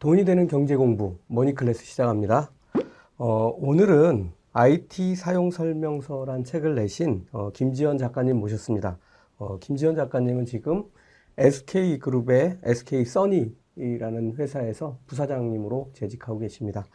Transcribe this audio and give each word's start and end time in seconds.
돈이 0.00 0.24
되는 0.24 0.46
경제 0.46 0.76
공부 0.76 1.18
머니클래스 1.26 1.84
시작합니다. 1.84 2.50
어, 3.18 3.54
오늘은 3.58 4.32
IT 4.54 5.14
사용 5.14 5.50
설명서란 5.50 6.42
책을 6.42 6.74
내신 6.74 7.26
어, 7.32 7.50
김지현 7.50 7.98
작가님 7.98 8.40
모셨습니다. 8.40 8.96
어, 9.36 9.58
김지현 9.58 9.96
작가님은 9.96 10.46
지금 10.46 10.84
SK 11.36 11.98
그룹의 11.98 12.60
SK 12.62 13.04
써니라는 13.04 14.36
회사에서 14.38 14.96
부사장님으로 15.06 15.90
재직하고 15.92 16.38
계십니다. 16.38 16.86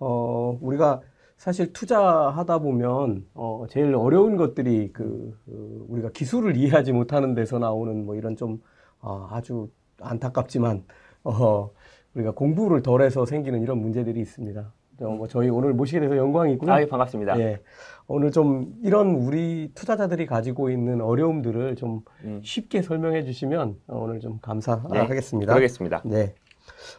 어, 0.00 0.58
우리가 0.60 1.00
사실 1.36 1.72
투자하다 1.72 2.58
보면 2.58 3.24
어, 3.34 3.66
제일 3.70 3.94
어려운 3.94 4.36
것들이 4.36 4.90
그, 4.92 5.38
그 5.44 5.86
우리가 5.90 6.10
기술을 6.10 6.56
이해하지 6.56 6.90
못하는 6.90 7.34
데서 7.36 7.60
나오는 7.60 8.04
뭐 8.04 8.16
이런 8.16 8.34
좀 8.34 8.60
어, 9.00 9.28
아주 9.30 9.70
안타깝지만 10.00 10.82
어, 11.22 11.70
우리가 12.18 12.32
공부를 12.32 12.82
덜해서 12.82 13.24
생기는 13.26 13.62
이런 13.62 13.78
문제들이 13.78 14.20
있습니다. 14.20 14.72
어, 15.00 15.08
뭐 15.10 15.28
저희 15.28 15.48
오늘 15.48 15.72
모시게 15.72 16.00
돼서 16.00 16.16
영광이고요. 16.16 16.70
아유 16.72 16.88
반갑습니다. 16.88 17.38
예, 17.38 17.60
오늘 18.08 18.32
좀 18.32 18.74
이런 18.82 19.14
우리 19.14 19.70
투자자들이 19.74 20.26
가지고 20.26 20.70
있는 20.70 21.00
어려움들을 21.00 21.76
좀 21.76 22.02
음. 22.24 22.40
쉽게 22.42 22.82
설명해 22.82 23.22
주시면 23.22 23.76
어, 23.86 23.98
오늘 23.98 24.18
좀 24.18 24.34
네, 24.34 24.38
감사하겠습니다. 24.42 25.52
그러겠습니다. 25.54 26.02
네. 26.04 26.34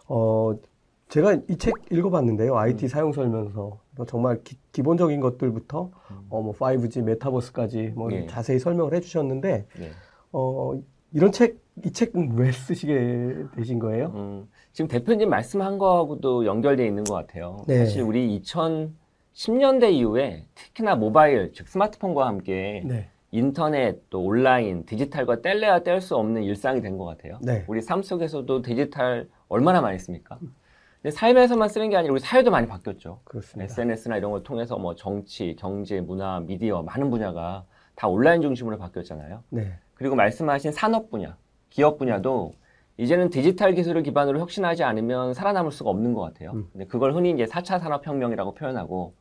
어, 0.07 0.53
제가 1.09 1.33
이 1.49 1.57
책 1.57 1.73
읽어봤는데요. 1.91 2.55
IT 2.57 2.88
사용 2.88 3.11
설명서. 3.11 3.79
뭐 3.95 4.05
정말 4.05 4.41
기, 4.43 4.81
본적인 4.81 5.19
것들부터 5.19 5.91
어, 6.29 6.41
뭐 6.41 6.53
5G, 6.53 7.03
메타버스까지 7.03 7.93
뭐 7.95 8.09
예. 8.13 8.25
자세히 8.27 8.59
설명을 8.59 8.93
해 8.93 9.01
주셨는데, 9.01 9.65
네. 9.77 9.89
어, 10.31 10.79
이런 11.11 11.31
책, 11.33 11.59
이 11.83 11.91
책은 11.91 12.38
왜 12.38 12.51
쓰시게 12.51 13.47
되신 13.55 13.79
거예요? 13.79 14.45
음, 14.80 14.88
지금 14.88 14.88
대표님 14.88 15.30
말씀한 15.30 15.77
거하고도 15.77 16.45
연결돼 16.45 16.85
있는 16.85 17.03
것 17.03 17.13
같아요. 17.13 17.58
네. 17.67 17.80
사실 17.80 18.02
우리 18.02 18.39
2010년대 18.41 19.91
이후에 19.91 20.45
특히나 20.55 20.95
모바일 20.95 21.52
즉 21.53 21.67
스마트폰과 21.67 22.25
함께 22.25 22.81
네. 22.85 23.09
인터넷 23.31 24.09
또 24.09 24.23
온라인 24.23 24.85
디지털과 24.85 25.41
뗄래야 25.41 25.83
뗄 25.83 26.00
수 26.02 26.16
없는 26.16 26.44
일상이 26.44 26.81
된 26.81 26.97
것 26.97 27.05
같아요. 27.05 27.39
네. 27.41 27.66
우리 27.67 27.81
삶 27.81 28.02
속에서도 28.02 28.61
디지털 28.61 29.27
얼마나 29.50 29.81
많이 29.81 30.00
씁니까? 30.00 30.39
근데 31.02 31.11
삶에서만 31.16 31.69
쓰는 31.69 31.89
게 31.89 31.97
아니라 31.97 32.13
우리 32.13 32.19
사회도 32.22 32.50
많이 32.50 32.66
바뀌었죠. 32.67 33.19
그렇습니다. 33.25 33.66
SNS나 33.72 34.17
이런 34.17 34.31
걸 34.31 34.44
통해서 34.44 34.77
뭐 34.77 34.95
정치, 34.95 35.55
경제, 35.59 36.02
문화, 36.02 36.39
미디어 36.39 36.81
많은 36.83 37.09
분야가 37.09 37.66
다 37.95 38.07
온라인 38.07 38.41
중심으로 38.41 38.77
바뀌었잖아요. 38.77 39.44
네. 39.50 39.73
그리고 39.94 40.16
말씀하신 40.16 40.72
산업 40.72 41.09
분야, 41.09 41.38
기업 41.69 41.97
분야도 42.00 42.53
이제는 43.00 43.30
디지털 43.30 43.73
기술을 43.73 44.03
기반으로 44.03 44.39
혁신하지 44.39 44.83
않으면 44.83 45.33
살아남을 45.33 45.72
수가 45.72 45.89
없는 45.89 46.14
것 46.14 46.22
같아요. 46.22 46.52
음. 46.52 46.67
근데 46.73 46.86
그걸 46.86 47.14
흔히 47.16 47.31
이제 47.31 47.45
4차 47.45 47.80
산업혁명이라고 47.80 48.56
표현하고 48.56 49.14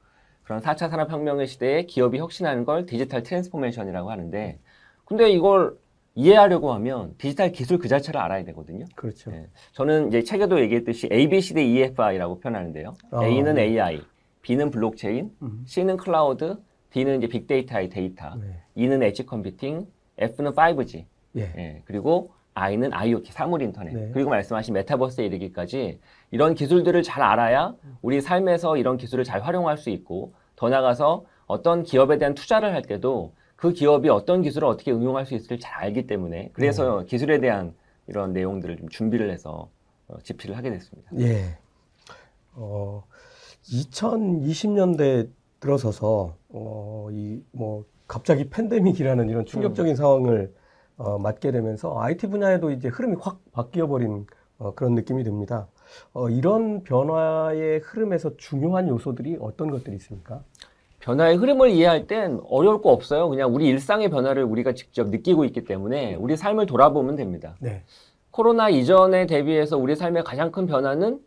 그런 0.42 0.60
4차 0.60 0.90
산업혁명의 0.90 1.46
시대에 1.46 1.84
기업이 1.84 2.18
혁신하는 2.18 2.64
걸 2.64 2.86
digital 2.86 3.22
transformation이라고 3.22 4.10
하는데 4.10 4.58
근데 5.04 5.30
이걸 5.30 5.78
이해하려고 6.16 6.72
하면 6.72 7.14
디지털 7.18 7.52
기술 7.52 7.78
그 7.78 7.86
자체를 7.86 8.20
알아야 8.20 8.44
되거든요. 8.46 8.84
그렇죠. 8.96 9.30
네. 9.30 9.46
저는 9.72 10.08
이제 10.08 10.24
책에도 10.24 10.60
얘기했듯이 10.60 11.08
A, 11.12 11.28
B, 11.28 11.40
C, 11.40 11.54
D, 11.54 11.62
E, 11.62 11.82
F, 11.82 12.02
I라고 12.02 12.40
표현하는데요. 12.40 12.94
아, 13.12 13.24
A는 13.24 13.54
네. 13.54 13.66
AI, 13.66 14.00
B는 14.42 14.72
blockchain, 14.72 15.30
음. 15.40 15.62
C는 15.66 15.96
cloud, 15.98 16.56
D는 16.90 17.18
이제 17.18 17.28
big 17.28 17.49
data의 17.49 17.90
데이터, 17.90 18.34
네. 18.34 18.60
E는 18.74 19.04
edge 19.04 19.24
computing, 19.24 19.86
F는 20.16 20.52
5G, 20.54 21.04
예. 21.36 21.42
예, 21.56 21.82
그리고 21.84 22.32
I는 22.62 22.92
IoT, 22.92 23.32
사물 23.32 23.62
인터넷, 23.62 23.92
네. 23.92 24.10
그리고 24.12 24.30
말씀하신 24.30 24.74
metaverse에 24.74 25.26
이르기까지 25.26 26.00
이런 26.30 26.54
기술들을 26.54 27.02
잘 27.02 27.22
알아야 27.22 27.74
우리 28.02 28.20
삶에서 28.20 28.76
이런 28.76 28.96
기술을 28.96 29.24
잘 29.24 29.40
활용할 29.40 29.78
수 29.78 29.90
있고 29.90 30.34
더 30.56 30.68
나아가서 30.68 31.24
어떤 31.46 31.82
기업에 31.82 32.18
대한 32.18 32.34
투자를 32.34 32.74
할 32.74 32.82
때도 32.82 33.32
그 33.56 33.72
기업이 33.72 34.08
어떤 34.08 34.42
기술을 34.42 34.68
어떻게 34.68 34.92
응용할 34.92 35.26
수 35.26 35.34
있을지 35.34 35.58
잘 35.60 35.82
알기 35.82 36.06
때문에 36.06 36.50
그래서 36.52 37.04
기술에 37.04 37.38
대한 37.40 37.74
이런 38.06 38.32
내용들을 38.32 38.76
좀 38.76 38.88
준비를 38.88 39.30
해서 39.30 39.68
어, 40.08 40.18
집필을 40.22 40.56
하게 40.56 40.70
됐습니다. 40.70 41.10
예. 41.18 41.58
어, 42.54 43.04
2020년대 43.64 45.28
들어서서, 45.60 46.36
어, 46.48 47.08
이, 47.12 47.42
뭐, 47.52 47.84
갑자기 48.06 48.48
팬데믹이라는 48.48 49.28
이런 49.28 49.44
충격적인 49.44 49.96
상황을, 49.96 50.54
어, 50.98 51.18
맞게 51.18 51.52
되면서 51.52 51.98
IT 52.00 52.26
분야에도 52.26 52.70
이제 52.70 52.88
흐름이 52.88 53.16
확 53.20 53.40
바뀌어 53.52 53.86
버린, 53.86 54.26
어, 54.58 54.74
그런 54.74 54.94
느낌이 54.94 55.22
듭니다. 55.22 55.68
어, 56.12 56.28
이런 56.28 56.82
변화의 56.82 57.78
흐름에서 57.78 58.36
중요한 58.36 58.88
요소들이 58.88 59.38
어떤 59.40 59.70
것들이 59.70 59.96
있습니까? 59.96 60.42
변화의 60.98 61.36
흐름을 61.36 61.70
이해할 61.70 62.08
땐 62.08 62.40
어려울 62.48 62.82
거 62.82 62.90
없어요. 62.90 63.28
그냥 63.28 63.54
우리 63.54 63.68
일상의 63.68 64.10
변화를 64.10 64.42
우리가 64.42 64.74
직접 64.74 65.08
느끼고 65.08 65.44
있기 65.44 65.64
때문에 65.64 66.16
우리 66.16 66.36
삶을 66.36 66.66
돌아보면 66.66 67.14
됩니다. 67.14 67.54
네. 67.60 67.84
코로나 68.32 68.68
이전에 68.68 69.26
대비해서 69.26 69.78
우리 69.78 69.94
삶의 69.94 70.24
가장 70.24 70.50
큰 70.50 70.66
변화는 70.66 71.20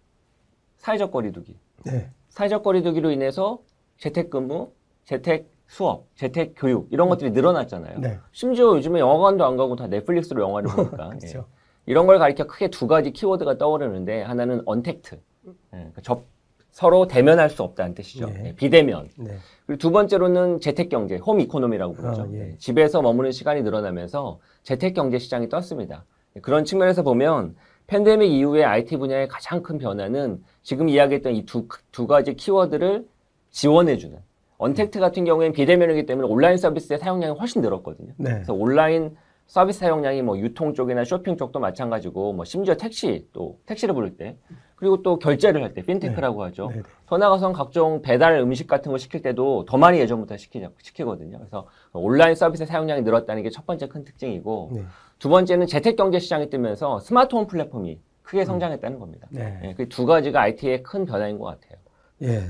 사회적 0.77 1.11
거리두기. 1.11 1.57
네. 1.85 2.09
사회적 2.29 2.63
거리두기로 2.63 3.11
인해서 3.11 3.59
재택근무, 3.97 4.71
재택 5.05 5.50
수업, 5.71 6.07
재택 6.15 6.53
교육 6.57 6.89
이런 6.91 7.07
것들이 7.07 7.31
늘어났잖아요. 7.31 7.99
네. 7.99 8.19
심지어 8.33 8.75
요즘에 8.75 8.99
영화관도 8.99 9.45
안 9.45 9.55
가고 9.55 9.77
다 9.77 9.87
넷플릭스로 9.87 10.41
영화를 10.43 10.67
보니까 10.75 11.07
그렇죠. 11.11 11.37
예. 11.37 11.43
이런 11.85 12.07
걸 12.07 12.19
가리켜 12.19 12.45
크게 12.45 12.67
두 12.69 12.87
가지 12.87 13.11
키워드가 13.11 13.57
떠오르는데 13.57 14.21
하나는 14.23 14.61
언택트, 14.65 15.15
예, 15.15 15.51
그러니까 15.69 16.01
접- 16.01 16.25
서로 16.71 17.07
대면할 17.07 17.49
수 17.49 17.63
없다는 17.63 17.95
뜻이죠. 17.95 18.27
예. 18.29 18.47
예, 18.47 18.55
비대면. 18.55 19.07
네. 19.17 19.37
그리고 19.65 19.77
두 19.79 19.91
번째로는 19.91 20.59
재택 20.59 20.89
경제, 20.89 21.15
홈 21.17 21.39
이코노미라고 21.39 21.93
부르죠. 21.93 22.23
아, 22.23 22.27
예. 22.33 22.49
예, 22.51 22.57
집에서 22.57 23.01
머무는 23.01 23.31
시간이 23.31 23.61
늘어나면서 23.61 24.39
재택 24.63 24.93
경제 24.93 25.19
시장이 25.19 25.47
떴습니다. 25.47 26.03
예, 26.35 26.41
그런 26.41 26.65
측면에서 26.65 27.01
보면 27.01 27.55
팬데믹 27.87 28.29
이후에 28.29 28.65
IT 28.65 28.97
분야의 28.97 29.29
가장 29.29 29.63
큰 29.63 29.77
변화는 29.77 30.43
지금 30.63 30.89
이야기했던 30.89 31.33
이 31.33 31.45
두 31.45 31.65
두 31.93 32.07
가지 32.07 32.33
키워드를 32.35 33.05
지원해주는 33.51 34.17
언택트 34.61 34.99
같은 34.99 35.25
경우에는 35.25 35.53
비대면이기 35.53 36.05
때문에 36.05 36.27
온라인 36.27 36.55
서비스의 36.57 36.99
사용량이 36.99 37.35
훨씬 37.37 37.61
늘었거든요. 37.61 38.13
네. 38.17 38.31
그래서 38.33 38.53
온라인 38.53 39.17
서비스 39.47 39.79
사용량이 39.79 40.21
뭐 40.21 40.37
유통 40.37 40.73
쪽이나 40.75 41.03
쇼핑 41.03 41.35
쪽도 41.35 41.59
마찬가지고 41.59 42.33
뭐 42.33 42.45
심지어 42.45 42.75
택시 42.75 43.27
또 43.33 43.57
택시를 43.65 43.93
부를 43.95 44.15
때 44.17 44.37
그리고 44.75 45.01
또 45.01 45.17
결제를 45.17 45.63
할 45.63 45.73
때 45.73 45.81
fintech라고 45.81 46.43
하죠. 46.43 46.67
네. 46.69 46.75
네. 46.77 46.81
더 47.07 47.17
나아가선 47.17 47.53
각종 47.53 48.01
배달 48.03 48.37
음식 48.39 48.67
같은 48.67 48.91
거 48.91 48.99
시킬 48.99 49.23
때도 49.23 49.65
더 49.65 49.77
많이 49.77 49.99
예전부터 49.99 50.37
시키, 50.37 50.63
시키거든요. 50.81 51.39
그래서 51.39 51.67
온라인 51.93 52.35
서비스 52.35 52.65
사용량이 52.65 53.01
늘었다는 53.01 53.41
게 53.43 53.49
첫 53.49 53.65
번째 53.65 53.87
큰 53.87 54.03
특징이고 54.03 54.69
네. 54.73 54.83
두 55.17 55.27
번째는 55.29 55.65
재택 55.65 55.95
경제 55.95 56.19
시장이 56.19 56.49
뜨면서 56.51 56.99
스마트홈 56.99 57.47
플랫폼이 57.47 57.99
크게 58.21 58.45
성장했다는 58.45 58.99
겁니다. 58.99 59.27
네. 59.31 59.59
예, 59.63 59.73
그두 59.73 60.05
가지가 60.05 60.39
IT의 60.39 60.83
큰 60.83 61.05
변화인 61.05 61.37
것 61.39 61.45
같아요. 61.45 61.79
예. 62.21 62.43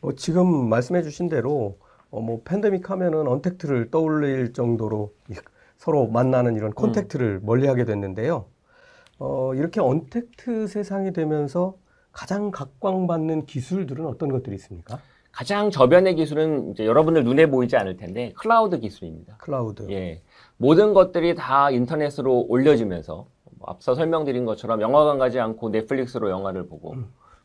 뭐 0.00 0.14
지금 0.14 0.68
말씀해 0.68 1.02
주신 1.02 1.28
대로 1.28 1.78
어, 2.10 2.20
뭐 2.20 2.40
팬데믹 2.44 2.90
하면은 2.90 3.26
언택트를 3.28 3.90
떠올릴 3.90 4.52
정도로 4.52 5.12
이- 5.30 5.34
서로 5.76 6.06
만나는 6.06 6.56
이런 6.56 6.72
콘택트를 6.72 7.40
멀리 7.42 7.66
하게 7.66 7.84
됐는데요. 7.84 8.46
어, 9.18 9.54
이렇게 9.54 9.80
언택트 9.80 10.66
세상이 10.66 11.12
되면서 11.12 11.76
가장 12.12 12.50
각광받는 12.50 13.46
기술들은 13.46 14.06
어떤 14.06 14.30
것들이 14.30 14.56
있습니까? 14.56 14.98
가장 15.30 15.70
저변의 15.70 16.16
기술은 16.16 16.72
이제 16.72 16.84
여러분들 16.86 17.22
눈에 17.22 17.46
보이지 17.46 17.76
않을 17.76 17.96
텐데 17.96 18.32
클라우드 18.38 18.80
기술입니다. 18.80 19.36
클라우드. 19.36 19.86
예. 19.90 20.22
모든 20.56 20.94
것들이 20.94 21.34
다 21.36 21.70
인터넷으로 21.70 22.46
올려지면서 22.48 23.26
뭐 23.58 23.68
앞서 23.70 23.94
설명드린 23.94 24.44
것처럼 24.46 24.80
영화관 24.80 25.18
가지 25.18 25.38
않고 25.38 25.68
넷플릭스로 25.68 26.30
영화를 26.30 26.66
보고 26.66 26.94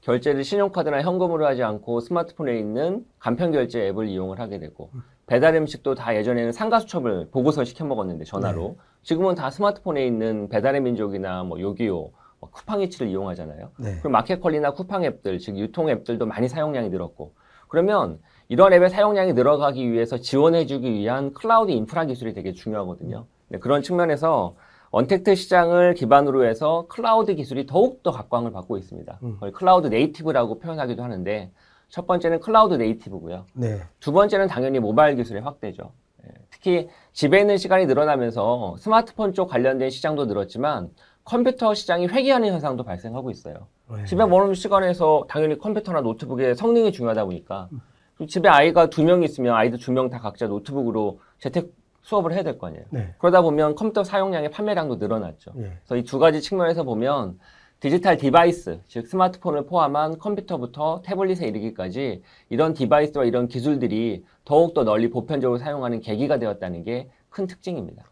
결제를 0.03 0.43
신용카드나 0.43 1.01
현금으로 1.01 1.45
하지 1.45 1.63
않고 1.63 2.01
스마트폰에 2.01 2.57
있는 2.59 3.05
간편 3.19 3.51
결제 3.51 3.87
앱을 3.87 4.07
이용을 4.09 4.39
하게 4.39 4.59
되고 4.59 4.89
배달 5.25 5.55
음식도 5.55 5.95
다 5.95 6.15
예전에는 6.15 6.51
상가수첩을 6.51 7.29
보고서 7.31 7.63
시켜 7.63 7.85
먹었는데 7.85 8.25
전화로 8.25 8.77
지금은 9.03 9.35
다 9.35 9.49
스마트폰에 9.49 10.05
있는 10.05 10.49
배달의 10.49 10.81
민족이나 10.81 11.43
뭐 11.43 11.59
요기요, 11.59 11.93
뭐 12.39 12.49
쿠팡이츠를 12.51 13.07
이용하잖아요. 13.07 13.69
네. 13.77 13.91
그리고 13.93 14.09
마켓컬리나 14.09 14.71
쿠팡 14.71 15.05
앱들, 15.05 15.39
즉 15.39 15.57
유통 15.57 15.89
앱들도 15.89 16.25
많이 16.25 16.49
사용량이 16.49 16.89
늘었고 16.89 17.33
그러면 17.69 18.19
이런 18.49 18.73
앱의 18.73 18.89
사용량이 18.89 19.33
늘어가기 19.33 19.89
위해서 19.89 20.17
지원해주기 20.17 20.91
위한 20.91 21.33
클라우드 21.33 21.71
인프라 21.71 22.03
기술이 22.05 22.33
되게 22.33 22.51
중요하거든요. 22.51 23.25
네, 23.47 23.59
그런 23.59 23.81
측면에서 23.81 24.55
언택트 24.97 25.33
시장을 25.33 25.95
기반으로 25.95 26.45
해서 26.45 26.85
클라우드 26.87 27.33
기술이 27.33 27.65
더욱더 27.65 28.11
각광을 28.11 28.51
받고 28.51 28.77
있습니다. 28.77 29.19
음. 29.23 29.33
그걸 29.33 29.51
cloud 29.51 29.87
native라고 29.87 30.59
표현하기도 30.59 31.01
하는데 31.03 31.51
첫 31.89 32.05
번째는 32.05 32.39
cloud 32.41 32.75
native고요. 32.75 33.45
네. 33.53 33.81
두 33.99 34.11
번째는 34.11 34.47
당연히 34.47 34.77
모바일 34.79 35.15
기술의 35.15 35.41
확대죠. 35.41 35.91
예, 36.25 36.31
특히 36.51 36.89
집에 37.11 37.39
있는 37.39 37.57
시간이 37.57 37.87
늘어나면서 37.87 38.75
스마트폰 38.77 39.33
쪽 39.33 39.47
관련된 39.49 39.89
시장도 39.89 40.25
늘었지만 40.27 40.91
컴퓨터 41.25 41.73
시장이 41.73 42.05
회귀하는 42.05 42.49
현상도 42.49 42.83
발생하고 42.83 43.31
있어요. 43.31 43.65
네. 43.95 44.05
집에 44.05 44.23
머무는 44.25 44.53
시간에서 44.53 45.25
당연히 45.27 45.57
컴퓨터나 45.57 46.01
노트북의 46.01 46.55
성능이 46.55 46.91
중요하다 46.91 47.25
보니까 47.25 47.67
그리고 48.15 48.29
집에 48.29 48.47
아이가 48.47 48.91
두 48.91 49.01
명 49.03 49.23
있으면 49.23 49.55
아이들 49.55 49.79
두 49.79 49.91
명 49.91 50.11
다 50.11 50.19
각자 50.19 50.45
노트북으로 50.45 51.19
재택 51.39 51.71
수업을 52.03 52.33
해야 52.33 52.43
될 52.43 52.57
거 52.57 52.67
아니에요. 52.67 52.85
네. 52.91 53.15
그러다 53.17 53.41
보면 53.41 53.75
컴퓨터 53.75 54.03
사용량의 54.03 54.51
판매량도 54.51 54.95
늘어났죠. 54.97 55.51
예. 55.57 55.61
그래서 55.85 55.95
이 55.97 56.03
두 56.03 56.19
가지 56.19 56.41
측면에서 56.41 56.83
보면 56.83 57.39
digital 57.79 58.15
device, 58.17 58.79
즉 58.87 59.07
스마트폰을 59.07 59.65
포함한 59.65 60.17
컴퓨터부터 60.19 61.01
태블릿에 61.03 61.47
이르기까지 61.47 62.21
이런 62.49 62.73
device와 62.73 63.25
이런 63.25 63.47
기술들이 63.49 64.23
더욱더 64.45 64.83
널리 64.85 65.09
보편적으로 65.09 65.57
사용하는 65.57 65.99
계기가 65.99 66.39
되었다는 66.39 66.83
게 66.83 67.09
큰 67.29 67.47
특징입니다. 67.47 68.03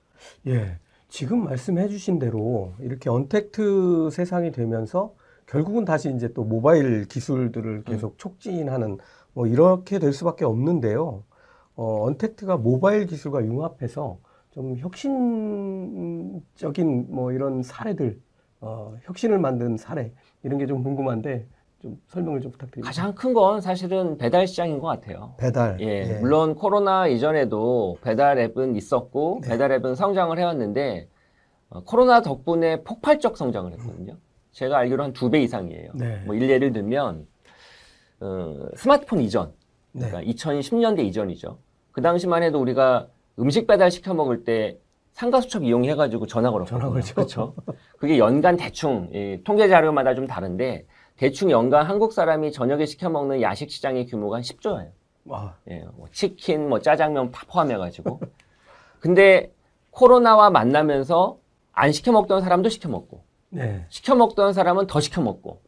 예. 0.48 0.80
지금 1.08 1.44
말씀해 1.44 1.90
주신 1.90 2.18
대로 2.18 2.74
이렇게 2.80 3.08
언택트 3.10 4.10
세상이 4.12 4.52
되면서 4.52 5.14
결국은 5.46 5.86
다시 5.86 6.12
이제 6.16 6.34
또 6.34 6.44
모바일 6.44 7.06
기술들을 7.08 7.84
계속 7.84 8.18
촉진하는 8.18 8.98
뭐 9.34 9.46
이렇게 9.46 10.00
될 10.00 10.12
수밖에 10.12 10.44
없는데요. 10.44 11.24
어, 11.82 12.04
언택트가 12.06 12.58
모바일 12.58 13.08
기술과 13.08 13.44
융합해서 13.44 14.20
좀 14.52 14.78
혁신적인 14.78 17.08
뭐 17.10 17.32
이런 17.32 17.64
사례들, 17.64 18.20
어, 18.60 18.96
혁신을 19.02 19.40
만든 19.40 19.78
사례 19.78 20.14
이런 20.44 20.60
게 20.60 20.68
좀 20.68 20.84
궁금한데 20.84 21.48
좀 21.82 22.00
설명을 22.10 22.42
좀 22.42 22.52
부탁드립니다. 22.52 22.88
가장 22.88 23.16
큰 23.16 23.34
건 23.34 23.62
사실은 23.62 24.20
배달 24.20 24.46
시장인 24.46 24.78
것 24.80 24.86
같아요. 24.88 25.34
배달. 25.40 25.82
예, 25.82 26.20
물론 26.20 26.54
코로나 26.54 27.08
이전에도 27.08 27.98
배달 28.04 28.38
앱은 28.38 28.76
있었고 28.76 29.40
네. 29.42 29.50
배달 29.50 29.72
앱은 29.72 29.96
성장을 29.96 30.38
해왔는데 30.38 31.08
어, 31.70 31.84
코로나 31.84 32.22
덕분에 32.22 32.84
폭발적 32.84 33.38
성장을 33.38 33.72
했거든요. 33.72 34.18
제가 34.52 34.78
알기로 34.78 35.02
한 35.04 35.14
두 35.14 35.32
배 35.32 35.42
이상이에요. 35.42 35.94
네. 35.96 36.22
뭐 36.28 36.36
일례를 36.36 36.74
들면 36.74 37.26
어, 38.20 38.56
스마트폰 38.76 39.20
이전, 39.22 39.52
네. 39.94 40.10
그러니까 40.12 40.32
2010년대 40.32 41.00
이전이죠. 41.06 41.58
그 41.92 42.02
당시만 42.02 42.44
해도 42.44 42.60
우리가 42.60 43.08
음식 43.40 43.68
배달 43.68 43.92
시켜 43.92 44.14
먹을 44.14 44.44
때 44.44 44.78
상가수첩 45.14 45.64
이용해가지고 45.64 46.28
전화 46.28 46.52
걸었거든요. 46.52 46.80
전화 46.80 46.94
걸죠. 46.94 47.16
그렇죠. 47.16 47.54
그게 47.98 48.18
연간 48.18 48.56
대충 48.56 49.10
이 49.14 49.42
통계 49.44 49.68
자료마다 49.68 50.16
좀 50.16 50.26
다른데 50.26 50.86
대충 51.18 51.52
연간 51.52 51.86
한국 51.86 52.14
사람이 52.14 52.52
저녁에 52.52 52.86
시켜 52.86 53.10
먹는 53.10 53.42
야식 53.42 53.70
시장의 53.70 54.08
규모가 54.08 54.38
한 54.38 54.42
10조예요. 54.42 54.90
와, 55.26 55.56
예, 55.70 55.86
뭐 55.96 56.08
치킨, 56.12 56.68
뭐 56.68 56.80
짜장면 56.80 57.32
다 57.32 57.44
포함해가지고. 57.48 58.20
근데 59.00 59.52
코로나와 59.92 60.50
만나면서 60.50 61.38
안 61.74 61.92
시켜 61.92 62.12
먹던 62.12 62.42
사람도 62.42 62.70
시켜 62.70 62.90
먹고, 62.90 63.24
네. 63.50 63.86
시켜 63.90 64.16
먹던 64.16 64.54
사람은 64.54 64.88
더 64.88 65.00
시켜 65.00 65.22
먹고, 65.22 65.62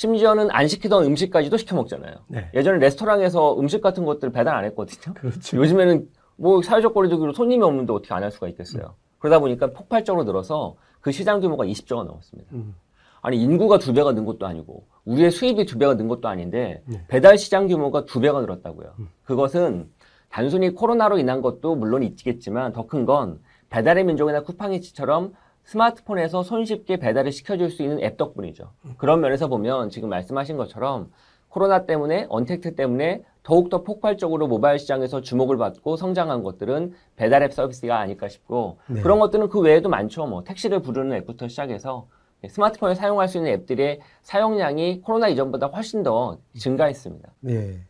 심지어는 0.00 0.50
안 0.50 0.68
시키던 0.68 1.04
음식까지도 1.06 1.56
시켜 1.56 1.74
먹잖아요. 1.74 2.14
네. 2.28 2.50
예전에 2.54 2.78
레스토랑에서 2.80 3.58
음식 3.58 3.80
같은 3.80 4.04
것들 4.04 4.30
배달 4.30 4.54
안 4.54 4.64
했거든요. 4.66 5.14
그렇죠. 5.14 5.56
요즘에는 5.56 6.06
뭐 6.36 6.60
사회적 6.60 6.92
거리두기로 6.92 7.32
손님이 7.32 7.64
없는데 7.64 7.94
어떻게 7.94 8.12
안 8.12 8.22
할 8.22 8.30
수가 8.30 8.46
있겠어요. 8.48 8.94
그러다 9.18 9.38
보니까 9.38 9.72
폭발적으로 9.72 10.24
늘어서 10.24 10.76
그 11.00 11.12
시장 11.12 11.40
규모가 11.40 11.64
20조가 11.64 12.04
넘었습니다. 12.04 12.50
음. 12.52 12.74
아니 13.22 13.40
인구가 13.42 13.78
두 13.78 13.94
배가 13.94 14.12
는 14.12 14.26
것도 14.26 14.46
아니고 14.46 14.84
우리의 15.06 15.30
수입이 15.30 15.64
두 15.64 15.78
배가 15.78 15.94
는 15.94 16.08
것도 16.08 16.28
아닌데 16.28 16.82
네. 16.84 17.02
배달 17.08 17.38
시장 17.38 17.66
규모가 17.66 18.04
두 18.04 18.20
배가 18.20 18.42
늘었다고요. 18.42 18.92
음. 18.98 19.08
그것은 19.24 19.88
단순히 20.28 20.74
코로나로 20.74 21.18
인한 21.18 21.40
것도 21.40 21.74
물론 21.74 22.02
있겠지만 22.02 22.74
더 22.74 22.86
큰 22.86 23.06
건 23.06 23.40
배달의 23.70 24.04
민족이나 24.04 24.42
쿠팡이츠처럼 24.42 25.32
스마트폰에서 25.66 26.42
손쉽게 26.42 26.96
배달을 26.96 27.32
시켜줄 27.32 27.70
수 27.70 27.82
있는 27.82 28.02
앱 28.02 28.16
덕분이죠. 28.16 28.70
그런 28.96 29.20
면에서 29.20 29.48
보면 29.48 29.90
지금 29.90 30.08
말씀하신 30.08 30.56
것처럼 30.56 31.10
코로나 31.48 31.86
때문에 31.86 32.26
언택트 32.28 32.74
때문에 32.74 33.24
더욱더 33.42 33.82
폭발적으로 33.82 34.46
모바일 34.46 34.78
시장에서 34.78 35.20
주목을 35.20 35.56
받고 35.56 35.96
성장한 35.96 36.42
것들은 36.42 36.94
배달 37.16 37.42
앱 37.42 37.52
서비스가 37.52 37.98
아닐까 37.98 38.28
싶고 38.28 38.78
네. 38.88 39.00
그런 39.00 39.18
것들은 39.18 39.48
그 39.48 39.60
외에도 39.60 39.88
많죠. 39.88 40.26
뭐 40.26 40.44
택시를 40.44 40.82
부르는 40.82 41.16
앱부터 41.18 41.48
시작해서 41.48 42.08
스마트폰에 42.48 42.94
사용할 42.94 43.28
수 43.28 43.38
있는 43.38 43.52
앱들의 43.52 44.00
사용량이 44.22 45.00
코로나 45.00 45.28
이전보다 45.28 45.68
훨씬 45.68 46.02
더 46.02 46.38
증가했습니다. 46.56 47.28
네. 47.40 47.80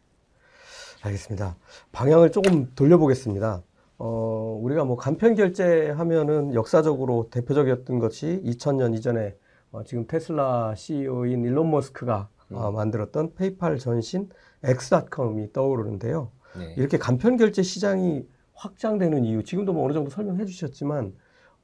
알겠습니다. 1.02 1.56
방향을 1.92 2.32
조금 2.32 2.72
돌려보겠습니다. 2.74 3.62
어, 3.98 4.58
우리가 4.62 4.84
뭐 4.84 4.96
간편 4.96 5.34
결제 5.34 5.90
하면은 5.90 6.54
역사적으로 6.54 7.28
대표적이었던 7.30 7.98
것이 7.98 8.42
2000년 8.44 8.94
이전에 8.94 9.36
어, 9.72 9.84
지금 9.84 10.06
테슬라 10.06 10.74
CEO인 10.74 11.44
일론 11.44 11.70
머스크가 11.70 12.28
어, 12.50 12.70
만들었던 12.72 13.34
페이팔 13.34 13.78
전신 13.78 14.28
X.com이 14.62 15.52
떠오르는데요. 15.52 16.30
네. 16.58 16.74
이렇게 16.76 16.98
간편 16.98 17.36
결제 17.36 17.62
시장이 17.62 18.26
확장되는 18.54 19.24
이유, 19.24 19.42
지금도 19.42 19.72
뭐 19.72 19.84
어느 19.84 19.92
정도 19.92 20.10
설명해 20.10 20.46
주셨지만, 20.46 21.14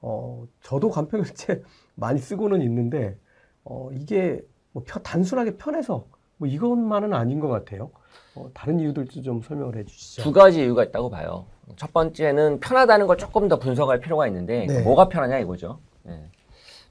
어, 0.01 0.47
저도 0.61 0.91
간편 0.91 1.23
결제 1.23 1.63
많이 1.95 2.19
쓰고는 2.19 2.61
있는데, 2.63 3.19
어, 3.65 3.91
이게 3.93 4.45
뭐 4.73 4.83
편- 4.87 5.03
단순하게 5.03 5.57
편해서 5.57 6.07
뭐 6.43 6.49
이것만은 6.49 7.15
아닌 7.15 7.39
것 7.39 7.47
같아요. 7.47 7.91
어, 8.35 8.51
다른 8.53 8.81
이유들도 8.81 9.23
좀 9.23 9.41
설명을 9.43 9.77
해 9.77 9.85
주시죠. 9.85 10.23
두 10.25 10.33
가지 10.33 10.61
이유가 10.65 10.83
있다고 10.83 11.09
봐요. 11.09 11.45
첫 11.77 11.93
번째는 11.93 12.59
편하다는 12.59 13.07
걸 13.07 13.17
조금 13.17 13.47
더 13.47 13.61
분석할 13.61 14.01
필요가 14.01 14.27
있는데 14.27 14.67
네. 14.67 14.83
뭐가 14.83 15.09
편하냐 15.09 15.39
이거죠. 15.39 15.79
네. 16.03 16.21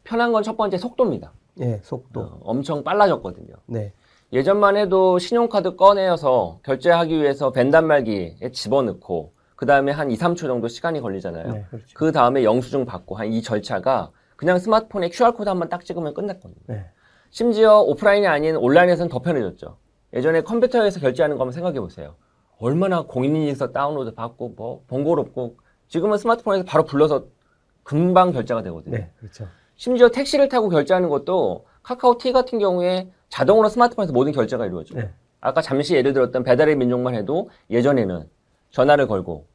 편한 0.06 0.31
건 0.31 0.42
첫 0.44 0.56
번째 0.56 0.77
속도입니다. 0.77 1.33
예, 1.59 1.81
속도. 1.83 2.21
어, 2.21 2.39
엄청 2.45 2.81
빨라졌거든요. 2.86 3.53
네. 3.65 3.92
예전만 4.31 4.77
해도 4.77 5.19
신용카드 5.19 5.75
꺼내어서 5.75 6.59
결제하기 6.63 7.13
위해서 7.21 7.51
벤 7.51 7.71
단말기에 7.71 8.51
집어넣고 8.54 9.33
그 9.57 9.65
다음에 9.65 9.92
한 9.92 10.09
2, 10.12 10.15
3초 10.15 10.38
정도 10.47 10.69
시간이 10.69 11.01
걸리잖아요. 11.01 11.51
네, 11.51 11.65
그렇죠. 11.69 11.88
그 11.94 12.13
다음에 12.13 12.45
영수증 12.45 12.86
받고 12.86 13.15
한 13.15 13.27
이 13.33 13.42
절차가 13.42 14.12
그냥 14.38 14.57
스마트폰에 14.59 15.09
QR코드 15.09 15.50
한 15.50 15.59
번 15.59 15.68
딱 15.68 15.83
찍으면 15.83 16.13
끝났거든요. 16.13 16.56
네. 16.68 16.86
심지어 17.31 17.80
오프라인이 17.80 18.28
아닌 18.28 18.57
온라인에서는 18.57 19.10
더 19.10 19.19
편해졌죠. 19.19 19.78
예전에 20.13 20.42
컴퓨터에서 20.42 21.00
결제하는 21.00 21.38
거 21.38 21.44
한번 21.44 21.54
생각해 21.54 21.80
보세요. 21.80 22.16
얼마나 22.60 23.04
공인인증서 23.04 23.72
다운로드 23.72 24.13
받고 24.13 24.50
뭐 24.50 24.83
번거롭고 24.88 25.56
지금은 25.88 26.18
스마트폰에서 26.18 26.66
바로 26.66 26.83
불러서 26.83 27.25
금방 27.83 28.31
결제가 28.33 28.62
되거든요. 28.63 28.98
네, 28.98 29.10
그렇죠. 29.18 29.47
심지어 29.78 30.09
택시를 30.09 30.50
타고 30.50 30.69
결제하는 30.69 31.09
것도 31.09 31.66
카카오티 31.83 32.33
같은 32.33 32.59
경우에 32.59 33.09
자동으로 33.30 33.69
스마트폰에서 33.69 34.14
모든 34.14 34.33
결제가 34.33 34.66
이루어져요. 34.66 35.00
네. 35.00 35.09
아까 35.40 35.61
잠시 35.61 35.95
예를 35.95 36.14
들었던 36.14 36.44
배달의 36.44 36.76
민족만 36.76 37.16
해도 37.16 37.50
예전에는 37.69 38.30
전화를 38.69 39.07
걸고 39.07 39.47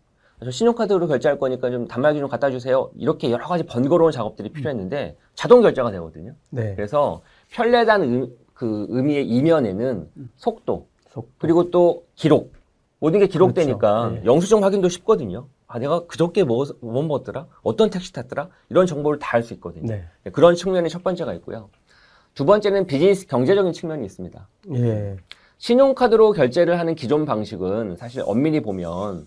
저 0.42 0.50
신용카드로 0.50 1.06
결제할 1.06 1.38
거니까 1.38 1.71
좀 1.71 1.87
단말기 1.87 2.18
좀 2.18 2.28
갖다 2.28 2.50
주세요. 2.50 2.90
이렇게 2.97 3.30
여러 3.30 3.47
가지 3.47 3.64
번거로운 3.64 4.12
작업들이 4.12 4.50
필요했는데 4.50 5.16
자동 5.35 5.62
결제가 5.62 5.90
되거든요. 5.92 6.35
네. 6.50 6.75
그래서 6.75 7.23
편리하다는 7.56 8.14
의, 8.22 8.28
그 8.52 8.86
의미의 8.90 9.26
이면에는 9.28 10.10
속도 10.36 10.86
속. 11.08 11.30
그리고 11.38 11.70
또 11.70 12.04
기록 12.14 12.52
모든 12.98 13.18
게 13.20 13.26
기록되니까 13.26 14.00
그렇죠. 14.08 14.14
네. 14.16 14.25
영수증 14.26 14.62
확인도 14.62 14.88
쉽거든요. 14.90 15.46
아 15.66 15.78
내가 15.78 16.06
그저께 16.06 16.44
뭐, 16.44 16.64
뭐 16.80 17.02
먹었더라? 17.02 17.46
어떤 17.62 17.88
택시 17.90 18.12
탔더라? 18.12 18.48
이런 18.68 18.86
정보를 18.86 19.18
다 19.18 19.36
알 19.36 19.42
수 19.42 19.54
있거든요. 19.54 19.86
네. 19.86 20.04
그런 20.32 20.54
측면이 20.54 20.90
첫 20.90 21.02
번째가 21.02 21.32
있고요. 21.34 21.70
두 22.34 22.44
번째는 22.44 22.86
비즈니스 22.86 23.26
경제적인 23.26 23.72
측면이 23.72 24.04
있습니다. 24.04 24.48
예. 24.75 25.16
신용카드로 25.58 26.32
결제를 26.32 26.78
하는 26.78 26.94
기존 26.94 27.25
방식은 27.25 27.96
사실 27.96 28.22
엄밀히 28.26 28.60
보면 28.60 29.26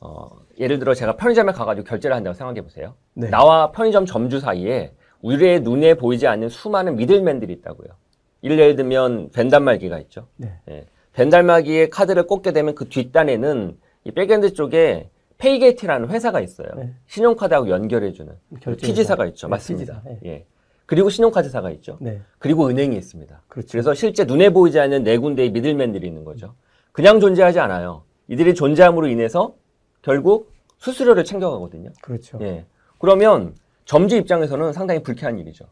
어, 0.00 0.28
예를 0.58 0.80
들어 0.80 0.94
제가 0.94 1.16
편의점에 1.16 1.52
가가지고 1.52 1.86
결제를 1.86 2.16
한다고 2.16 2.34
생각해 2.34 2.62
보세요. 2.62 2.94
네. 3.14 3.30
나와 3.30 3.70
편의점 3.70 4.06
점주 4.06 4.40
사이에 4.40 4.92
우리의 5.22 5.60
눈에 5.60 5.94
보이지 5.94 6.26
않는 6.26 6.48
수많은 6.48 6.96
middleman들이 6.96 7.52
있다고요. 7.54 7.88
예를 8.42 8.76
들면 8.76 9.30
VAN단말기가 9.30 9.98
있죠. 10.00 10.26
네. 10.36 10.58
예. 10.70 10.86
VAN단말기에 11.12 11.88
카드를 11.88 12.26
꽂게 12.26 12.52
되면 12.52 12.74
그 12.74 12.88
뒷단에는 12.88 13.76
이 14.04 14.10
back-end 14.12 14.54
쪽에 14.54 15.10
페이게이트라는 15.38 16.08
회사가 16.10 16.40
있어요. 16.40 16.68
네. 16.76 16.94
신용카드하고 17.06 17.68
연결해주는 17.68 18.32
PG사가 18.78 19.24
회사. 19.24 19.30
있죠. 19.30 19.46
네, 19.46 19.50
맞습니다. 19.50 20.02
PG사. 20.02 20.18
예. 20.26 20.46
그리고 20.86 21.08
신용카드사가 21.10 21.70
있죠. 21.72 21.98
네. 22.00 22.20
그리고 22.38 22.68
은행이 22.68 22.96
있습니다. 22.96 23.42
그렇죠. 23.48 23.68
그래서 23.70 23.94
실제 23.94 24.24
눈에 24.24 24.50
보이지 24.50 24.78
않는 24.80 25.04
네 25.04 25.18
군데의 25.18 25.50
미들맨들이 25.50 26.06
있는 26.06 26.24
거죠. 26.24 26.54
그냥 26.92 27.20
존재하지 27.20 27.60
않아요. 27.60 28.04
이들이 28.28 28.54
존재함으로 28.54 29.06
인해서 29.06 29.54
결국 30.02 30.52
수수료를 30.78 31.24
챙겨가거든요. 31.24 31.90
그렇죠. 32.00 32.38
예. 32.42 32.66
그러면 32.98 33.54
점주 33.84 34.16
입장에서는 34.16 34.72
상당히 34.72 35.02
불쾌한 35.02 35.38
일이죠. 35.38 35.66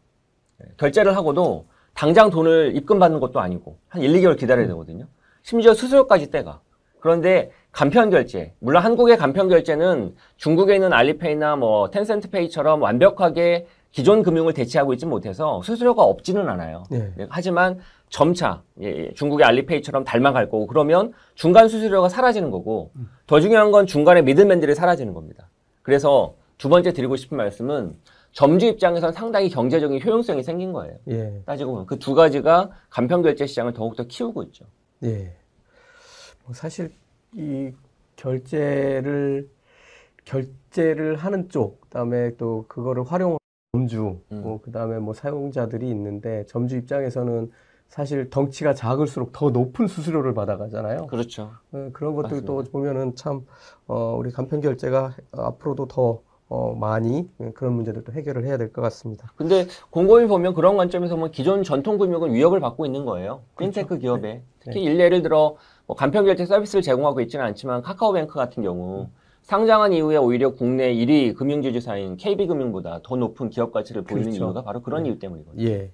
예. 0.63 0.69
결제를 0.77 1.17
하고도 1.17 1.67
당장 1.95 2.31
돈을 2.31 2.77
입금받는 2.77 3.21
것도 3.21 3.41
아니고 3.41 3.79
한 3.89 4.03
1, 4.03 4.13
2개월 4.15 4.39
기다려야 4.39 4.67
되거든요. 4.69 5.07
심지어 5.43 5.75
수수료까지 5.75 6.31
떼가. 6.31 6.61
그런데 7.01 7.51
간편 7.71 8.11
결제, 8.11 8.55
물론 8.59 8.83
한국의 8.83 9.17
간편 9.17 9.49
결제는 9.49 10.15
중국에 10.37 10.75
있는 10.75 10.93
알리페이나 10.93 11.57
뭐 11.57 11.91
텐센트페이처럼 11.91 12.83
완벽하게 12.83 13.67
기존 13.91 14.23
금융을 14.23 14.53
대체하고 14.53 14.93
있지 14.93 15.07
못해서 15.07 15.63
수수료가 15.63 16.03
없지는 16.03 16.49
않아요. 16.49 16.85
네. 16.91 17.13
네, 17.17 17.27
하지만 17.31 17.79
점차 18.11 18.63
예, 18.83 18.87
예, 18.87 19.13
중국의 19.15 19.47
알리페이처럼 19.47 20.05
닮아갈 20.05 20.51
거고 20.51 20.67
그러면 20.67 21.13
중간 21.35 21.69
수수료가 21.69 22.09
사라지는 22.09 22.51
거고 22.51 22.91
더 23.27 23.41
중요한 23.41 23.71
건 23.71 23.87
중간에 23.87 24.23
미들맨들이 24.23 24.75
사라지는 24.75 25.15
겁니다. 25.15 25.49
그래서 25.83 26.35
두 26.59 26.69
번째 26.69 26.93
드리고 26.93 27.17
싶은 27.17 27.37
말씀은 27.37 27.97
점주 28.33 28.67
입장에선 28.67 29.13
상당히 29.13 29.49
경제적인 29.49 30.03
효용성이 30.05 30.43
생긴 30.43 30.73
거예요. 30.73 30.97
예. 31.09 31.43
따지고 31.47 31.73
보면 31.73 31.87
그 31.87 31.97
두 31.99 32.15
가지가 32.15 32.71
간편 32.91 33.23
결제 33.23 33.47
시장을 33.47 33.73
더욱더 33.73 34.05
키우고 34.05 34.43
있죠. 34.45 34.65
예. 35.05 35.35
뭐 36.45 36.55
사실 36.55 36.93
이 37.33 37.71
결제를 38.17 39.49
결제를 40.25 41.17
하는 41.17 41.49
쪽, 41.49 41.81
그다음에 41.83 42.37
또 42.37 42.67
그거를 42.69 43.05
활용하는 43.05 43.39
점주, 43.73 44.19
음. 44.33 44.43
뭐 44.43 44.61
그다음에 44.61 44.99
뭐 44.99 45.15
사용자들이 45.15 45.89
있는데 45.91 46.45
점주 46.47 46.77
입장에서는 46.77 47.51
사실 47.89 48.29
덩치가 48.29 48.75
작을수록 48.75 49.33
더 49.33 49.49
높은 49.49 49.87
수수료를 49.87 50.35
받아가잖아요. 50.35 51.07
그렇죠. 51.07 51.53
어, 51.73 51.89
그런 51.95 52.15
것들도 52.15 52.53
맞습니다. 52.57 52.71
보면은 52.73 53.15
참 53.15 53.47
어, 53.87 54.17
우리 54.19 54.31
간편 54.31 54.61
결제가 54.61 55.15
앞으로도 55.33 55.87
더 55.89 56.21
어, 56.49 56.75
많이 56.75 57.29
그런 57.55 57.75
문제들도 57.75 58.11
해결을 58.13 58.45
해야 58.47 58.57
될 58.57 58.73
것 58.73 58.81
같습니다. 58.83 59.31
근데 59.37 59.67
곰곰이 59.91 60.27
보면 60.27 60.55
그런 60.55 60.77
관점에서 60.77 61.15
보면 61.17 61.31
기존 61.31 61.63
전통 61.63 61.99
금융은 61.99 62.33
위협을 62.33 62.61
받고 62.61 62.87
있는 62.87 63.05
거예요. 63.05 63.43
핀테크 63.59 63.99
기업에. 63.99 64.43
특히 64.61 64.83
일 64.83 64.99
예를 64.99 65.23
들어 65.23 65.57
뭐 65.87 65.97
간편 65.97 66.25
결제 66.25 66.47
서비스를 66.47 66.83
제공하고 66.83 67.21
있지는 67.21 67.45
않지만 67.45 67.83
카카오뱅크 67.83 68.35
같은 68.35 68.63
경우 68.63 69.09
상장한 69.43 69.93
이후에 69.93 70.17
오히려 70.17 70.55
국내 70.55 70.93
1위 70.95 71.35
금융지주사인 71.35 72.17
KB금융보다 72.17 73.01
더 73.03 73.17
높은 73.17 73.51
기업 73.51 73.73
가치를 73.73 74.03
보이는 74.03 74.25
그렇죠. 74.31 74.45
이유가 74.45 74.63
바로 74.63 74.81
그런 74.83 75.03
네. 75.05 75.11
이유 75.11 75.19
때문이거든요. 75.19 75.63
예. 75.69 75.91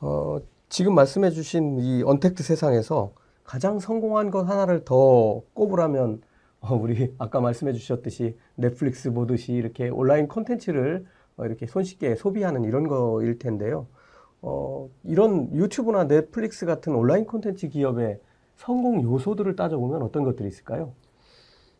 어, 0.00 0.38
지금 0.68 0.94
말씀해 0.94 1.30
주신 1.30 1.78
이 1.78 2.02
언택트 2.04 2.42
세상에서 2.42 3.12
가장 3.44 3.78
성공한 3.78 4.30
것 4.30 4.48
하나를 4.48 4.84
더 4.84 5.42
꼽으라면 5.54 6.14
어, 6.14 6.25
우리 6.74 7.14
아까 7.18 7.40
말씀해 7.40 7.72
주셨듯이 7.72 8.36
넷플릭스 8.54 9.12
보듯이 9.12 9.52
이렇게 9.52 9.88
온라인 9.88 10.28
콘텐츠를 10.28 11.04
어, 11.36 11.44
이렇게 11.44 11.66
손쉽게 11.66 12.14
소비하는 12.14 12.64
이런 12.64 12.88
거일 12.88 13.38
텐데요. 13.38 13.86
어, 14.42 14.88
이런 15.04 15.54
유튜브나 15.54 16.06
넷플릭스 16.08 16.66
같은 16.66 16.94
온라인 16.94 17.24
콘텐츠 17.26 17.68
기업의 17.68 18.20
성공 18.56 19.02
요소들을 19.02 19.54
따져보면 19.56 20.02
어떤 20.02 20.24
것들이 20.24 20.48
있을까요? 20.48 20.92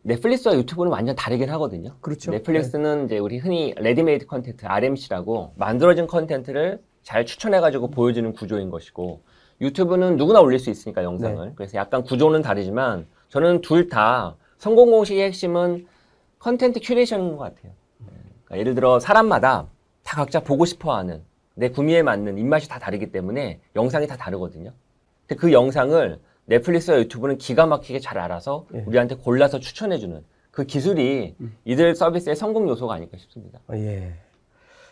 넷플릭스와 0.03 0.55
유튜브는 0.57 0.93
완전 0.93 1.17
다르긴 1.17 1.51
하거든요. 1.51 1.91
그렇죠. 2.01 2.31
넷플릭스는 2.31 3.07
이제 3.07 3.19
우리 3.19 3.39
흔히 3.39 3.75
ready-made 3.77 4.27
content 4.27 4.65
RMC라고 4.67 5.53
만들어진 5.57 6.07
컨텐츠를 6.07 6.81
잘 7.03 7.25
추천해가지고 7.27 7.91
보여주는 7.91 8.33
구조인 8.33 8.71
것이고 8.71 9.23
유튜브는 9.61 10.17
누구나 10.17 10.41
올릴 10.41 10.59
수 10.59 10.71
있으니까 10.71 11.03
영상을 11.03 11.53
그래서 11.57 11.79
약간 11.79 12.05
구조는 12.05 12.43
다르지만 12.43 13.07
저는 13.29 13.63
둘 13.63 13.89
다 13.89 14.37
성공 14.59 14.91
공식의 14.91 15.25
핵심은 15.27 15.87
content 16.39 16.81
curation인 16.83 17.37
것 17.37 17.39
같아요. 17.39 17.73
그러니까 18.45 18.59
예를 18.59 18.75
들어 18.75 18.99
사람마다 19.01 19.67
다 20.03 20.17
각자 20.17 20.41
보고 20.41 20.65
싶어하는 20.65 21.23
내 21.55 21.69
구미에 21.71 22.03
맞는 22.03 22.39
입맛이 22.39 22.69
다 22.69 22.79
다르기 22.79 23.11
때문에 23.11 23.61
영상이 23.75 24.07
다 24.07 24.17
다르거든요. 24.17 24.73
근데 25.27 25.41
그 25.41 25.53
영상을 25.53 26.19
넷플릭스와 26.45 26.99
유튜브는 26.99 27.39
기가 27.39 27.67
막히게 27.67 27.99
잘 27.99 28.19
알아서 28.19 28.67
예. 28.75 28.85
우리한테 28.87 29.17
골라서 29.17 29.59
추천해주는 29.59 30.23
그 30.53 30.65
기술이 30.65 31.35
이들 31.65 31.95
서비스의 31.97 32.37
성공 32.37 32.69
요소가 32.69 32.95
아닐까 32.95 33.17
싶습니다. 33.19 33.59
어, 33.69 33.75
예. 33.75 34.15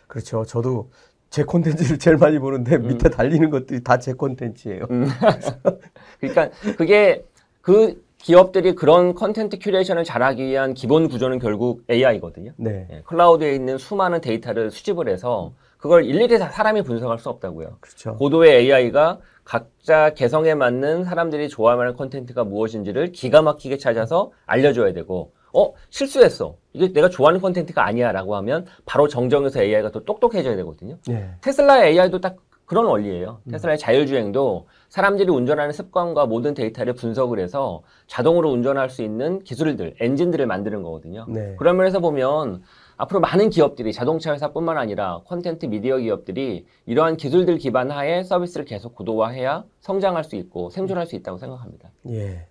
그렇죠. 0.09 0.45
저도 0.45 0.91
제 1.31 1.45
콘텐츠를 1.45 1.99
제일 1.99 2.17
많이 2.17 2.39
보는데 2.39 2.77
밑에 2.79 3.09
달리는 3.09 3.51
것들이 3.51 3.83
다 3.83 3.99
제 3.99 4.13
콘텐츠예요. 4.15 4.87
그러니까 6.21 6.51
그게 6.77 7.25
그 7.61 8.04
기업들이 8.25 8.75
그런 8.75 9.15
content 9.15 9.59
curation을 9.59 10.03
잘하기 10.03 10.43
위한 10.47 10.73
기본 10.73 11.09
구조는 11.09 11.39
결국 11.41 11.83
AI거든요. 11.91 12.53
네. 12.57 12.89
예, 12.91 13.03
cloud에 13.05 13.55
있는 13.55 13.77
수많은 13.77 14.23
데이터를 14.23 14.71
수집을 14.71 15.11
해서 15.11 15.53
그걸 15.77 16.07
일일이 16.07 16.39
다 16.39 16.49
사람이 16.49 16.85
분석할 16.85 17.19
수 17.19 17.29
없다고요. 17.29 17.77
그렇죠. 17.81 18.17
고도의 18.17 18.61
AI가 18.61 19.19
각자 19.45 20.15
개성에 20.15 20.55
맞는 20.55 21.05
사람들이 21.05 21.51
만한 21.59 21.95
컨텐츠가 21.97 22.45
무엇인지를 22.45 23.13
기가 23.13 23.43
막히게 23.43 23.77
찾아서 23.77 24.33
알려줘야 24.47 24.95
되고, 24.95 25.33
어, 25.53 25.75
실수했어. 25.91 26.57
이게 26.73 26.95
내가 26.95 27.11
좋아하는 27.11 27.43
컨텐츠가 27.43 27.85
아니야. 27.85 28.11
라고 28.11 28.37
하면 28.37 28.65
바로 28.87 29.07
정정해서 29.07 29.63
AI가 29.63 29.91
또 29.91 30.03
똑똑해져야 30.03 30.57
되거든요. 30.57 30.97
예. 31.11 31.29
테슬라의 31.43 31.91
AI도 31.91 32.23
딱 32.23 32.37
그런 32.75 32.87
원리예요. 32.87 33.39
테슬라의 33.49 33.79
자율주행도 33.79 34.67
사람들이 34.89 35.31
운전하는 35.31 35.73
습관과 35.73 36.27
모든 36.27 36.55
데이터를 36.55 36.95
분석을 36.95 37.39
해서 37.39 37.85
자동으로 38.09 38.51
운전할 38.51 38.91
수 38.91 39.03
있는 39.03 39.45
기술들, 39.45 39.95
엔진들을 40.01 40.45
만드는 40.45 40.83
거거든요. 40.83 41.25
네. 41.29 41.55
그런 41.57 41.77
면에서 41.77 42.01
보면 42.01 42.63
앞으로 42.97 43.21
많은 43.21 43.51
기업들이 43.51 43.93
자동차 43.93 44.33
회사뿐만 44.33 44.77
아니라 44.77 45.21
콘텐트 45.25 45.67
미디어 45.67 45.99
기업들이 45.99 46.67
이러한 46.87 47.17
기술들 47.17 47.59
기반 47.59 47.93
하에 47.93 48.25
서비스를 48.25 48.65
계속 48.65 48.97
고도화해야 48.97 49.65
성장할 49.79 50.25
수 50.25 50.35
있고 50.35 50.71
생존할 50.71 51.07
수 51.07 51.15
있다고 51.15 51.39
생각합니다. 51.39 51.93
예. 52.09 52.49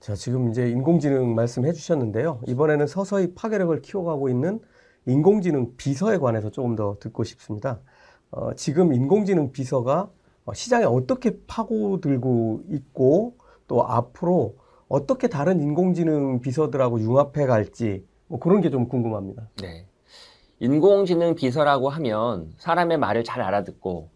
자, 0.00 0.14
지금 0.14 0.50
이제 0.50 0.68
인공지능 0.68 1.34
말씀해 1.34 1.72
주셨는데요. 1.72 2.40
이번에는 2.46 2.86
서서히 2.86 3.32
파괴력을 3.34 3.80
키워가고 3.80 4.28
있는 4.28 4.60
인공지능 5.06 5.76
비서에 5.78 6.18
관해서 6.18 6.50
조금 6.50 6.76
더 6.76 6.98
듣고 7.00 7.24
싶습니다. 7.24 7.80
어, 8.36 8.52
지금 8.54 8.92
인공지능 8.92 9.50
비서가 9.50 10.10
어, 10.44 10.52
시장에 10.52 10.84
어떻게 10.84 11.38
파고들고 11.46 12.64
있고 12.70 13.34
또 13.66 13.82
앞으로 13.86 14.56
어떻게 14.88 15.26
다른 15.26 15.58
인공지능 15.60 16.40
비서들하고 16.40 17.00
융합해 17.00 17.46
갈지 17.46 18.04
뭐 18.28 18.38
그런 18.38 18.60
게 18.60 18.68
좀 18.70 18.88
궁금합니다. 18.88 19.48
네. 19.62 19.86
인공지능 20.60 21.34
비서라고 21.34 21.88
하면 21.88 22.52
사람의 22.58 22.98
말을 22.98 23.24
잘 23.24 23.40
알아듣고 23.40 24.10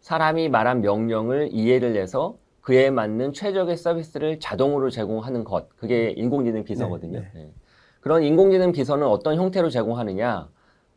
사람이 0.00 0.50
말한 0.50 0.82
명령을 0.82 1.48
이해를 1.52 1.96
해서 1.96 2.36
그에 2.60 2.90
맞는 2.90 3.32
최적의 3.32 3.76
서비스를 3.78 4.38
자동으로 4.38 4.90
제공하는 4.90 5.44
것. 5.44 5.68
그게 5.76 6.10
인공지능 6.10 6.64
비서거든요. 6.64 7.20
네, 7.20 7.30
네. 7.34 7.52
그런 8.00 8.22
인공지능 8.22 8.72
비서는 8.72 9.06
어떤 9.06 9.36
형태로 9.36 9.70
제공하느냐? 9.70 10.48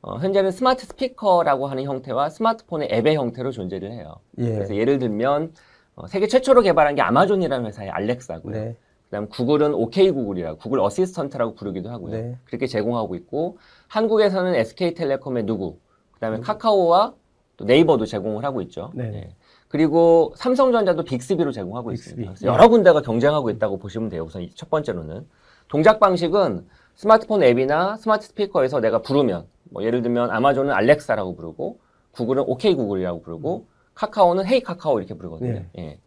어, 0.05 0.17
현재는 0.19 0.51
스마트 0.51 0.85
스피커라고 0.85 1.65
하는 1.65 1.83
형태와 1.83 2.29
스마트폰의 2.29 2.89
앱의 2.91 3.15
형태로 3.15 3.49
존재를 3.51 3.91
해요. 3.91 4.13
예. 4.37 4.53
그래서 4.53 4.75
예를 4.75 4.99
들면 4.99 5.53
어, 5.95 6.05
세계 6.05 6.27
최초로 6.27 6.61
개발한 6.61 6.93
게 6.93 7.01
아마존이라는 7.01 7.65
회사의 7.65 7.89
알렉사고요. 7.89 8.53
네. 8.53 8.75
그다음 9.05 9.27
구글은 9.29 9.73
OK 9.73 10.11
구글이라고 10.11 10.59
구글 10.59 10.79
어시스턴트라고 10.79 11.55
부르기도 11.55 11.89
하고요. 11.89 12.11
네. 12.11 12.37
그렇게 12.45 12.67
제공하고 12.67 13.15
있고 13.15 13.57
한국에서는 13.87 14.53
SK텔레콤의 14.53 15.45
누구, 15.45 15.79
그다음에 16.13 16.37
누구. 16.37 16.47
카카오와 16.47 17.13
또 17.57 17.65
네이버도 17.65 18.05
제공을 18.05 18.45
하고 18.45 18.61
있죠. 18.61 18.91
네. 18.93 19.11
예. 19.11 19.35
그리고 19.69 20.33
삼성전자도 20.35 21.03
빅스비로 21.03 21.51
제공하고 21.51 21.89
빅스비. 21.89 22.21
있습니다. 22.21 22.47
예. 22.47 22.53
여러 22.53 22.67
군데가 22.69 23.01
경쟁하고 23.01 23.49
있다고 23.49 23.79
보시면 23.79 24.09
돼요. 24.09 24.23
우선 24.23 24.43
이 24.43 24.48
첫 24.48 24.69
번째로는 24.69 25.27
동작 25.67 25.99
방식은 25.99 26.67
스마트폰 26.93 27.41
앱이나 27.41 27.97
스마트 27.97 28.27
스피커에서 28.27 28.81
내가 28.81 29.01
부르면 29.01 29.47
뭐 29.71 29.83
예를 29.83 30.01
들면 30.01 30.31
아마존은 30.31 30.73
알렉사라고 30.73 31.35
부르고 31.35 31.79
구글은 32.11 32.43
OK 32.47 32.75
구글이라고 32.75 33.21
부르고 33.21 33.67
카카오는 33.93 34.45
헤이 34.45 34.61
카카오 34.61 34.99
이렇게 34.99 35.13
부르거든요. 35.13 35.53
네. 35.53 35.69
예. 35.77 35.99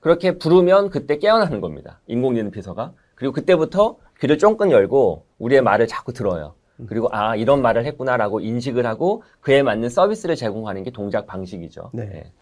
그렇게 0.00 0.38
부르면 0.38 0.90
그때 0.90 1.18
깨어나는 1.18 1.60
겁니다. 1.60 2.00
인공지능 2.06 2.50
비서가. 2.50 2.92
그리고 3.14 3.32
그때부터 3.32 3.96
귀를 4.20 4.38
쫑긋 4.38 4.70
열고 4.70 5.24
우리의 5.38 5.62
말을 5.62 5.86
자꾸 5.86 6.12
들어요. 6.12 6.54
그리고 6.88 7.08
아 7.10 7.36
이런 7.36 7.62
말을 7.62 7.86
했구나라고 7.86 8.40
인식을 8.40 8.86
하고 8.86 9.22
그에 9.40 9.62
맞는 9.62 9.88
서비스를 9.88 10.36
제공하는 10.36 10.82
게 10.82 10.90
동작 10.90 11.26
방식이죠. 11.26 11.90
네. 11.94 12.10
예. 12.14 12.32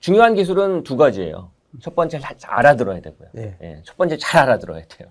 중요한 0.00 0.34
기술은 0.34 0.82
두 0.82 0.96
가지예요. 0.96 1.50
첫 1.80 1.94
번째 1.94 2.18
잘 2.18 2.34
알아들어야 2.50 3.00
되고요. 3.00 3.28
네. 3.32 3.56
예, 3.62 3.82
첫 3.84 3.96
번째 3.96 4.16
잘 4.16 4.42
알아들어야 4.42 4.82
돼요. 4.88 5.08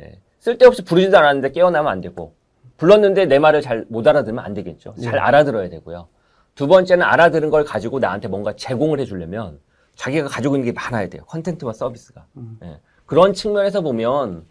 예. 0.00 0.18
쓸데없이 0.38 0.82
부르지도 0.82 1.18
않았는데 1.18 1.52
깨어나면 1.52 1.90
안 1.90 2.00
되고 2.00 2.34
불렀는데 2.84 3.26
내 3.26 3.38
말을 3.38 3.60
잘 3.60 3.84
못 3.90 4.08
알아들으면 4.08 4.42
안 4.42 4.54
되겠죠. 4.54 4.94
잘 5.02 5.12
네. 5.12 5.18
알아들어야 5.18 5.68
되고요. 5.68 6.08
두 6.54 6.66
번째는 6.66 7.04
알아들은 7.04 7.50
걸 7.50 7.62
가지고 7.62 7.98
나한테 7.98 8.26
뭔가 8.26 8.54
제공을 8.56 8.98
해주려면 9.00 9.60
자기가 9.96 10.28
가지고 10.28 10.56
있는 10.56 10.64
게 10.64 10.72
많아야 10.72 11.08
돼요. 11.10 11.22
컨텐츠와 11.26 11.74
서비스가. 11.74 12.24
음. 12.38 12.58
예. 12.64 12.80
그런 13.04 13.34
측면에서 13.34 13.82
보면 13.82 14.44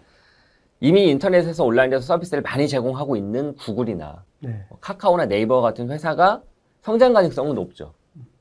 이미 0.80 1.10
인터넷에서 1.10 1.66
온라인에서 1.66 2.06
서비스를 2.06 2.44
많이 2.44 2.68
제공하고 2.68 3.16
있는 3.16 3.56
구글이나 3.56 4.24
네. 4.42 4.64
뭐 4.70 4.78
카카오나 4.80 5.26
네이버 5.26 5.62
같은 5.62 5.90
회사가 5.90 6.44
성장 6.84 7.14
가능성은 7.14 7.56
높죠. 7.56 7.94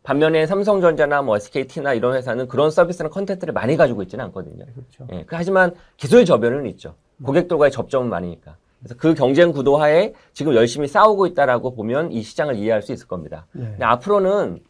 반면에 0.03 0.47
삼성전자나 0.47 1.23
뭐 1.23 1.37
SKT나 1.37 1.95
이런 1.95 2.15
회사는 2.15 2.47
그런 2.47 2.71
서비스나 2.71 3.09
컨텐츠를 3.09 3.55
많이 3.55 3.77
가지고 3.77 4.03
있지는 4.03 4.27
않거든요. 4.27 4.67
그렇죠. 4.75 5.07
예, 5.13 5.25
그- 5.25 5.35
하지만 5.35 5.75
기술 5.97 6.27
저변은 6.27 6.67
있죠. 6.67 6.95
고객들과의 7.25 7.71
접점은 7.73 8.11
많으니까. 8.11 8.57
그래서 8.81 8.95
그 8.97 9.15
경쟁 9.15 9.53
구도하에 9.53 10.13
지금 10.33 10.55
열심히 10.55 10.87
싸우고 10.89 11.27
있다라고 11.27 11.75
보면 11.75 12.13
이 12.13 12.23
시장을 12.23 12.57
이해할 12.57 12.83
수 12.83 12.93
있을 12.93 13.07
겁니다. 13.09 13.47
네. 13.53 13.65
근데 13.65 13.85
앞으로는 13.85 14.61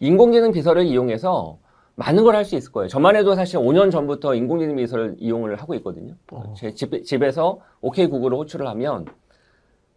인공지능 0.00 0.52
비서를 0.52 0.84
이용해서 0.84 1.58
많은 1.96 2.24
걸 2.24 2.34
할 2.34 2.44
수 2.44 2.56
있을 2.56 2.72
거예요. 2.72 2.88
저만 2.88 3.14
해도 3.16 3.34
사실 3.34 3.58
5년 3.58 3.90
전부터 3.90 4.34
인공지능 4.34 4.76
비서를 4.76 5.14
이용을 5.18 5.56
하고 5.56 5.74
있거든요. 5.76 6.14
어. 6.32 6.52
제 6.56 6.72
집, 6.74 7.04
집에서 7.04 7.60
OK 7.80 8.06
구글을 8.08 8.36
호출을 8.36 8.66
하면 8.66 9.06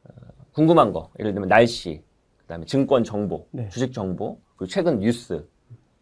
어, 0.05 0.09
궁금한 0.53 0.93
거, 0.93 1.09
예를 1.19 1.33
들면 1.33 1.49
날씨, 1.49 2.01
그다음에 2.41 2.65
증권 2.65 3.03
정보, 3.03 3.47
네. 3.51 3.67
주식 3.69 3.91
정보, 3.93 4.39
그리고 4.55 4.69
최근 4.71 4.99
뉴스. 4.99 5.45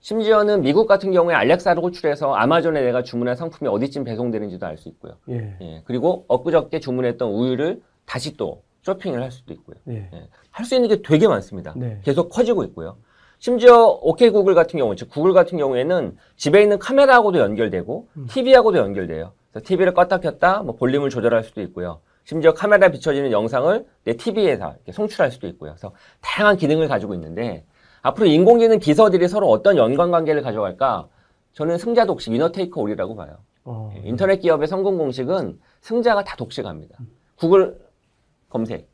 심지어는 0.06 0.62
미국 0.62 0.86
같은 0.86 1.12
경우에 1.12 1.34
알렉사를 1.34 1.82
호출해서 1.82 2.36
아마존에 2.36 2.82
내가 2.82 3.02
주문한 3.02 3.36
상품이 3.36 3.68
어디쯤 3.68 4.04
배송되는지도 4.04 4.64
알 4.64 4.78
수 4.78 4.88
있고요. 4.90 5.14
예. 5.30 5.58
예, 5.62 5.82
그리고 5.84 6.26
엊그저께 6.28 6.80
주문했던 6.80 7.28
우유를 7.28 7.82
다시 8.06 8.38
또 8.38 8.62
쇼핑을 8.84 9.20
할 9.24 9.32
수도 9.32 9.52
있고요. 9.54 9.78
예. 9.90 10.08
예, 10.14 10.28
할수 10.52 10.76
있는 10.76 10.90
게 10.90 11.02
되게 11.02 11.28
많습니다. 11.28 11.74
네. 11.76 12.02
계속 12.04 12.30
커지고 12.30 12.64
있고요. 12.66 12.98
심지어 13.40 13.84
OK 13.84 14.30
구글 14.30 14.54
같은 14.54 14.78
경우, 14.78 14.96
즉 14.96 15.10
구글 15.10 15.34
같은 15.34 15.58
경우에는 15.58 16.16
집에 16.38 16.62
있는 16.62 16.78
카메라하고도 16.78 17.40
연결되고 17.40 18.08
음. 18.18 18.28
TV하고도 18.30 18.78
연결돼요. 18.78 19.32
그래서 19.52 19.66
TV를 19.66 19.96
껐다 19.96 20.22
켰다 20.22 20.62
뭐 20.62 20.76
볼륨을 20.76 21.10
조절할 21.10 21.44
수도 21.44 21.62
있고요. 21.62 22.00
심지어 22.26 22.54
카메라에 22.54 22.92
비춰지는 22.92 23.32
영상을 23.32 23.84
내 24.04 24.14
TV에서 24.14 24.76
송출할 24.92 25.32
수도 25.32 25.48
있고요. 25.48 25.72
그래서 25.72 25.94
다양한 26.22 26.58
기능을 26.58 26.88
가지고 26.88 27.16
있는데 27.16 27.64
앞으로 28.06 28.28
인공지능 28.28 28.78
비서들이 28.80 29.28
서로 29.28 29.50
어떤 29.50 29.78
연관관계를 29.78 30.44
가져갈까? 30.44 31.08
저는 31.54 31.80
승자 31.80 32.06
독식, 32.06 32.34
위너 32.34 32.52
테이크 32.52 32.80
올이라고 32.80 33.16
봐요. 33.16 33.38
어. 33.64 33.92
예, 33.96 34.02
인터넷 34.08 34.38
기업의 34.42 34.68
성공 34.68 35.00
공식은 35.00 35.60
승자가 35.82 36.24
다 36.24 36.36
독식합니다. 36.36 37.00
구글 37.36 37.80
검색, 38.50 38.88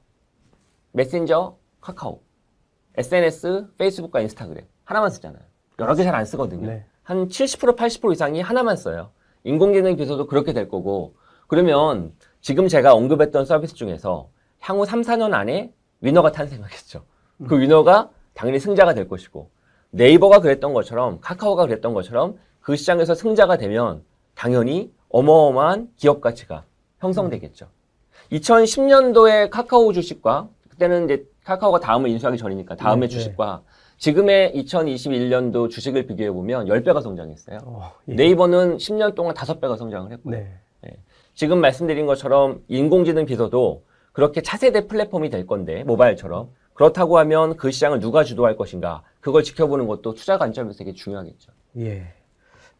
메신저, 0.93 1.57
카카오, 1.81 2.21
SNS, 2.95 3.67
페이스북과 3.77 4.21
인스타그램 4.21 4.65
하나만 4.85 5.09
쓰잖아요. 5.09 5.41
여러 5.79 5.93
개 5.93 6.03
잘 6.05 6.15
안 6.15 6.23
쓰거든요. 6.23 6.67
네. 6.67 6.85
한 7.03 7.27
70% 7.27 7.75
80% 7.75 8.13
이상이 8.13 8.39
하나만 8.39 8.77
써요. 8.77 9.11
인공지능 9.43 9.97
비서도 9.97 10.27
그렇게 10.27 10.53
될 10.53 10.69
거고 10.69 11.15
그러면 11.47 12.13
지금 12.39 12.69
제가 12.69 12.93
언급했던 12.93 13.43
서비스 13.43 13.73
중에서 13.75 14.29
향후 14.61 14.85
3, 14.85 15.01
4년 15.01 15.33
안에 15.33 15.73
위너가 15.99 16.31
탄생하겠죠. 16.31 17.03
그 17.49 17.59
위너가 17.59 18.09
당연히 18.33 18.59
승자가 18.59 18.93
될 18.93 19.07
것이고 19.07 19.49
네이버가 19.91 20.39
그랬던 20.39 20.73
것처럼 20.73 21.19
카카오가 21.21 21.65
그랬던 21.65 21.93
것처럼 21.93 22.37
그 22.61 22.75
시장에서 22.75 23.15
승자가 23.15 23.57
되면 23.57 24.03
당연히 24.35 24.91
어마어마한 25.09 25.89
기업 25.97 26.21
가치가 26.21 26.63
형성되겠죠. 26.99 27.67
2010년도에 28.31 29.49
카카오 29.49 29.91
주식과 29.91 30.47
그때는 30.69 31.05
이제 31.05 31.25
카카오가 31.43 31.79
다음을 31.79 32.09
인수하기 32.09 32.37
전이니까 32.37 32.75
다음의 32.75 33.09
네, 33.09 33.13
주식과 33.13 33.63
지금의 33.97 34.53
2021년도 34.55 35.69
주식을 35.69 36.07
비교해 36.07 36.31
보면 36.31 36.67
10배가 36.67 37.01
성장했어요. 37.01 37.59
어, 37.65 37.91
예. 38.07 38.13
네이버는 38.13 38.77
10년 38.77 39.15
동안 39.15 39.35
5배가 39.35 39.77
성장을 39.77 40.11
했고요. 40.11 40.35
네. 40.35 40.57
지금 41.33 41.59
말씀드린 41.59 42.05
것처럼 42.05 42.61
인공지능 42.67 43.25
비서도 43.25 43.83
그렇게 44.11 44.41
차세대 44.41 44.87
플랫폼이 44.87 45.29
될 45.29 45.47
건데 45.47 45.83
모바일처럼 45.85 46.49
그렇다고 46.81 47.19
하면 47.19 47.57
그 47.57 47.69
시장을 47.69 47.99
누가 47.99 48.23
주도할 48.23 48.57
것인가 48.57 49.03
그걸 49.19 49.43
지켜보는 49.43 49.85
것도 49.85 50.15
투자 50.15 50.39
관점에서 50.39 50.79
되게 50.79 50.93
중요하겠죠. 50.93 51.51
예, 51.77 52.11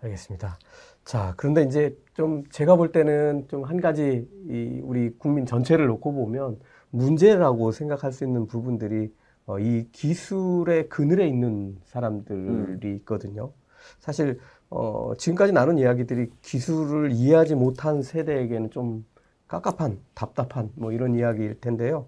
알겠습니다. 0.02 0.58
자, 1.06 1.36
그런데 1.38 1.62
이제 1.62 1.96
좀 2.16 2.44
제가 2.50 2.78
볼 2.78 2.92
때는 2.92 3.46
좀 3.48 3.64
한 3.64 3.80
가지 3.80 4.28
이 4.50 4.82
우리 4.82 5.12
국민 5.20 5.46
전체를 5.46 5.86
놓고 5.86 6.14
보면 6.14 6.60
문제라고 6.90 7.72
생각할 7.72 8.12
수 8.12 8.24
있는 8.24 8.48
부분들이 8.48 9.14
어, 9.46 9.60
이 9.60 9.88
기술의 9.92 10.90
그늘에 10.90 11.28
있는 11.28 11.78
사람들이 11.86 12.96
있거든요. 12.98 13.52
사실 14.00 14.40
어, 14.72 15.12
지금까지 15.16 15.54
나눈 15.54 15.78
이야기들이 15.78 16.32
기술을 16.42 17.12
이해하지 17.12 17.54
못한 17.54 18.02
세대에게는 18.02 18.72
좀 18.72 19.06
깝깝한, 19.48 20.00
답답한 20.16 20.72
뭐 20.74 20.92
이런 20.92 21.14
이야기일 21.14 21.60
텐데요. 21.62 22.08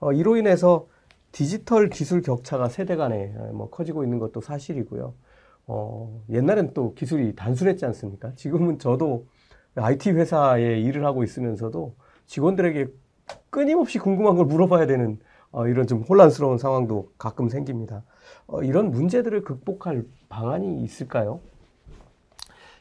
어, 0.00 0.12
이로 0.12 0.36
인해서 0.36 0.88
디지털 1.32 1.88
기술 1.88 2.22
격차가 2.22 2.68
세대 2.68 2.96
간에 2.96 3.34
어, 3.36 3.50
뭐 3.52 3.70
커지고 3.70 4.04
있는 4.04 4.18
것도 4.18 4.40
사실이고요. 4.40 5.14
어, 5.66 6.22
옛날엔 6.30 6.74
또 6.74 6.94
기술이 6.94 7.34
단순했지 7.36 7.84
않습니까? 7.86 8.32
지금은 8.34 8.78
저도 8.78 9.26
IT 9.76 10.10
회사에 10.10 10.80
일을 10.80 11.04
하고 11.04 11.22
있으면서도 11.22 11.94
직원들에게 12.26 12.86
끊임없이 13.50 13.98
궁금한 13.98 14.36
걸 14.36 14.46
물어봐야 14.46 14.86
되는 14.86 15.18
어, 15.52 15.66
이런 15.66 15.86
좀 15.86 16.02
혼란스러운 16.02 16.58
상황도 16.58 17.12
가끔 17.18 17.48
생깁니다. 17.48 18.02
어, 18.46 18.62
이런 18.62 18.90
문제들을 18.90 19.42
극복할 19.42 20.04
방안이 20.28 20.82
있을까요? 20.82 21.40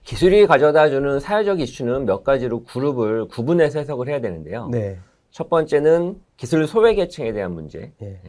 기술이 0.03 0.47
가져다 0.47 0.89
주는 0.89 1.19
사회적 1.19 1.59
이슈는 1.59 2.05
몇 2.05 2.23
가지로 2.23 2.63
그룹을 2.63 3.27
구분해서 3.27 3.79
해석을 3.79 4.07
해야 4.07 4.21
되는데요. 4.21 4.67
네. 4.69 4.97
첫 5.31 5.49
번째는 5.49 6.19
기술 6.37 6.67
소외 6.67 6.93
계층에 6.95 7.31
대한 7.33 7.53
문제. 7.53 7.91
예. 8.01 8.19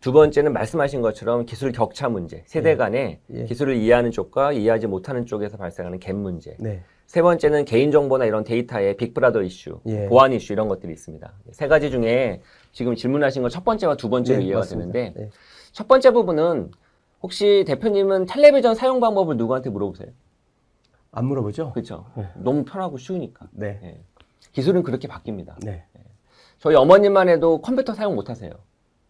두 0.00 0.12
번째는 0.12 0.52
말씀하신 0.52 1.00
것처럼 1.00 1.46
기술 1.46 1.70
격차 1.72 2.08
문제. 2.08 2.42
세대 2.46 2.74
간에 2.76 3.20
예. 3.32 3.44
기술을 3.44 3.76
이해하는 3.76 4.10
쪽과 4.10 4.52
이해하지 4.52 4.86
못하는 4.88 5.26
쪽에서 5.26 5.56
발생하는 5.56 6.00
갭 6.00 6.14
문제. 6.14 6.56
네. 6.58 6.82
세 7.06 7.20
번째는 7.22 7.66
개인정보나 7.66 8.24
이런 8.24 8.42
데이터의 8.42 8.96
빅브라더 8.96 9.42
이슈, 9.42 9.80
예. 9.86 10.06
보안 10.08 10.32
이슈 10.32 10.52
이런 10.54 10.68
것들이 10.68 10.92
있습니다. 10.92 11.32
세 11.52 11.68
가지 11.68 11.90
중에 11.90 12.40
지금 12.72 12.96
질문하신 12.96 13.42
건 13.42 13.50
첫 13.50 13.64
번째와 13.64 13.96
두 13.96 14.08
번째로 14.08 14.38
네, 14.38 14.44
이해가 14.46 14.60
맞습니다. 14.60 14.92
되는데 14.92 15.20
네. 15.20 15.30
첫 15.72 15.86
번째 15.86 16.10
부분은 16.12 16.70
혹시 17.22 17.64
대표님은 17.66 18.26
텔레비전 18.26 18.74
사용 18.74 18.98
방법을 18.98 19.36
누구한테 19.36 19.68
물어보세요? 19.70 20.08
안 21.12 21.26
물어보죠? 21.26 21.72
그렇죠. 21.72 22.06
네. 22.16 22.26
너무 22.36 22.64
편하고 22.64 22.96
쉬우니까. 22.96 23.46
네. 23.52 23.78
예. 23.82 24.00
기술은 24.52 24.82
그렇게 24.82 25.06
바뀝니다. 25.06 25.54
네. 26.62 26.68
저희 26.70 26.76
어머님만 26.76 27.28
해도 27.28 27.60
컴퓨터 27.60 27.92
사용 27.92 28.14
못 28.14 28.30
하세요. 28.30 28.50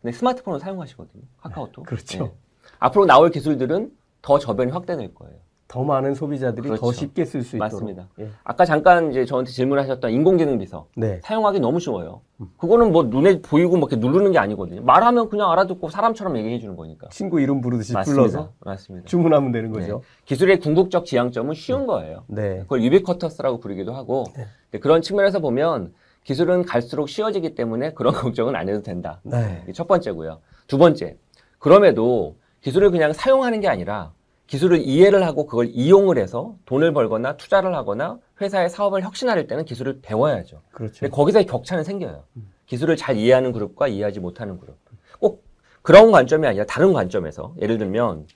근데 0.00 0.16
스마트폰을 0.16 0.58
사용하시거든요. 0.58 1.22
카카오톡. 1.40 1.84
그렇죠. 1.86 2.24
예. 2.24 2.32
앞으로 2.78 3.04
나올 3.04 3.30
기술들은 3.30 3.92
더 4.22 4.38
저변이 4.38 4.72
확대될 4.72 5.14
거예요. 5.14 5.36
더 5.68 5.84
많은 5.84 6.14
소비자들이 6.14 6.68
더 6.68 6.76
그렇죠. 6.76 6.92
쉽게 6.92 7.24
쓸 7.24 7.42
수 7.42 7.56
있도록. 7.56 7.72
맞습니다. 7.72 8.08
예. 8.20 8.28
아까 8.44 8.64
잠깐 8.64 9.10
이제 9.10 9.24
저한테 9.24 9.52
질문하셨던 9.52 10.10
인공지능 10.10 10.58
비서. 10.58 10.86
네. 10.96 11.20
사용하기 11.22 11.60
너무 11.60 11.80
쉬워요. 11.80 12.20
그거는 12.58 12.92
뭐 12.92 13.04
눈에 13.04 13.40
보이고 13.40 13.76
뭐 13.76 13.88
이렇게 13.88 13.96
누르는 13.96 14.32
게 14.32 14.38
아니거든요. 14.38 14.82
말하면 14.82 15.28
그냥 15.30 15.50
알아듣고 15.50 15.88
사람처럼 15.88 16.36
얘기해 16.36 16.58
주는 16.58 16.76
거니까. 16.76 17.08
친구 17.10 17.40
이름 17.40 17.60
부르듯이 17.60 17.94
맞습니다. 17.94 18.20
불러서 18.22 18.52
맞습니다. 18.60 19.06
주문하면 19.06 19.52
되는 19.52 19.72
네. 19.72 19.80
거죠. 19.80 20.02
기술의 20.26 20.60
궁극적 20.60 21.06
지향점은 21.06 21.54
쉬운 21.54 21.86
거예요. 21.86 22.24
네. 22.26 22.60
그걸 22.62 22.82
유비쿼터스라고 22.82 23.60
부르기도 23.60 23.94
하고 23.94 24.24
네. 24.36 24.78
그런 24.78 25.00
측면에서 25.00 25.40
보면 25.40 25.94
기술은 26.24 26.64
갈수록 26.64 27.08
쉬워지기 27.08 27.54
때문에 27.54 27.94
그런 27.94 28.14
걱정은 28.14 28.56
안 28.56 28.68
해도 28.68 28.82
된다. 28.82 29.20
네. 29.22 29.64
첫 29.74 29.86
번째고요. 29.86 30.40
두 30.66 30.78
번째, 30.78 31.16
그럼에도 31.58 32.36
기술을 32.60 32.90
그냥 32.90 33.12
사용하는 33.12 33.60
게 33.60 33.68
아니라 33.68 34.12
기술을 34.46 34.78
이해를 34.82 35.24
하고 35.24 35.46
그걸 35.46 35.68
이용을 35.72 36.18
해서 36.18 36.56
돈을 36.66 36.92
벌거나 36.92 37.36
투자를 37.36 37.74
하거나 37.74 38.18
회사의 38.40 38.68
사업을 38.68 39.02
혁신할 39.02 39.46
때는 39.46 39.64
기술을 39.64 40.00
배워야죠. 40.02 40.60
그렇죠. 40.72 41.00
근데 41.00 41.10
거기서 41.10 41.42
격차는 41.44 41.84
생겨요. 41.84 42.24
기술을 42.66 42.96
잘 42.96 43.16
이해하는 43.16 43.52
그룹과 43.52 43.88
이해하지 43.88 44.20
못하는 44.20 44.58
그룹. 44.58 44.76
꼭 45.18 45.44
그런 45.82 46.10
관점이 46.12 46.46
아니라 46.46 46.64
다른 46.66 46.92
관점에서 46.92 47.54
예를 47.60 47.78
들면 47.78 48.26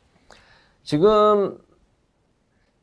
지금 0.82 1.58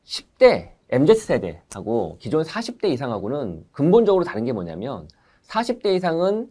10대 0.06 0.72
MZ세대하고 0.94 2.18
기존 2.20 2.44
40대 2.44 2.86
이상하고는 2.86 3.66
근본적으로 3.72 4.24
다른 4.24 4.46
게 4.46 4.52
뭐냐면 4.54 5.08
40대 5.48 5.88
이상은 5.96 6.50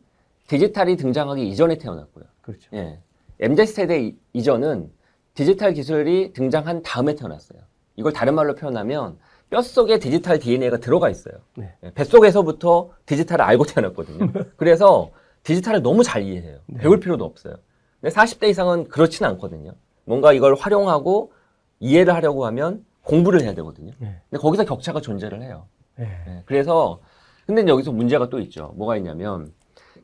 디지털이 0.48 0.96
등장하기 0.96 1.48
이전에 1.48 1.78
태어났고요. 1.78 2.24
그렇죠. 2.40 2.68
예. 2.74 2.98
MZ세대 3.40 4.02
이- 4.02 4.16
이전은 4.33 4.90
디지털 5.35 5.72
기술이 5.72 6.33
등장한 6.33 6.83
다음에 6.83 7.14
태어났어요. 7.14 7.61
이걸 7.96 8.12
다른 8.12 8.35
말로 8.35 8.55
표현하면 8.55 9.18
뼛속에 9.50 9.98
디지털 9.98 10.38
DNA가 10.38 10.78
들어가 10.78 11.09
있어요. 11.11 11.35
네. 11.57 11.74
예, 11.85 11.90
뱃속에서부터 11.92 12.90
디지털을 13.07 13.44
알고 13.44 13.64
태어났거든요. 13.64 14.33
그래서 14.57 15.11
디지털을 15.42 15.83
너무 15.83 16.02
잘 16.02 16.22
이해해요. 16.22 16.59
네. 16.66 16.81
배울 16.81 17.00
필요도 17.00 17.24
없어요. 17.24 17.55
근데 18.00 18.14
40대 18.14 18.48
이상은 18.48 18.85
그렇지는 18.88 19.31
않거든요. 19.33 19.72
뭔가 20.05 20.33
이걸 20.33 20.55
활용하고 20.55 21.33
이해를 21.81 22.14
하려고 22.14 22.46
하면 22.46 22.85
공부를 23.04 23.42
해야 23.42 23.54
되거든요. 23.54 23.92
네. 23.98 24.20
근데 24.30 24.40
거기서 24.40 24.64
격차가 24.64 25.00
존재를 25.00 25.42
해요. 25.42 25.66
네. 25.96 26.08
예, 26.28 26.42
그래서 26.46 27.00
근데 27.46 27.66
여기서 27.66 27.92
문제가 27.92 28.28
또 28.28 28.38
있죠. 28.40 28.72
뭐가 28.76 28.96
있냐면 28.96 29.52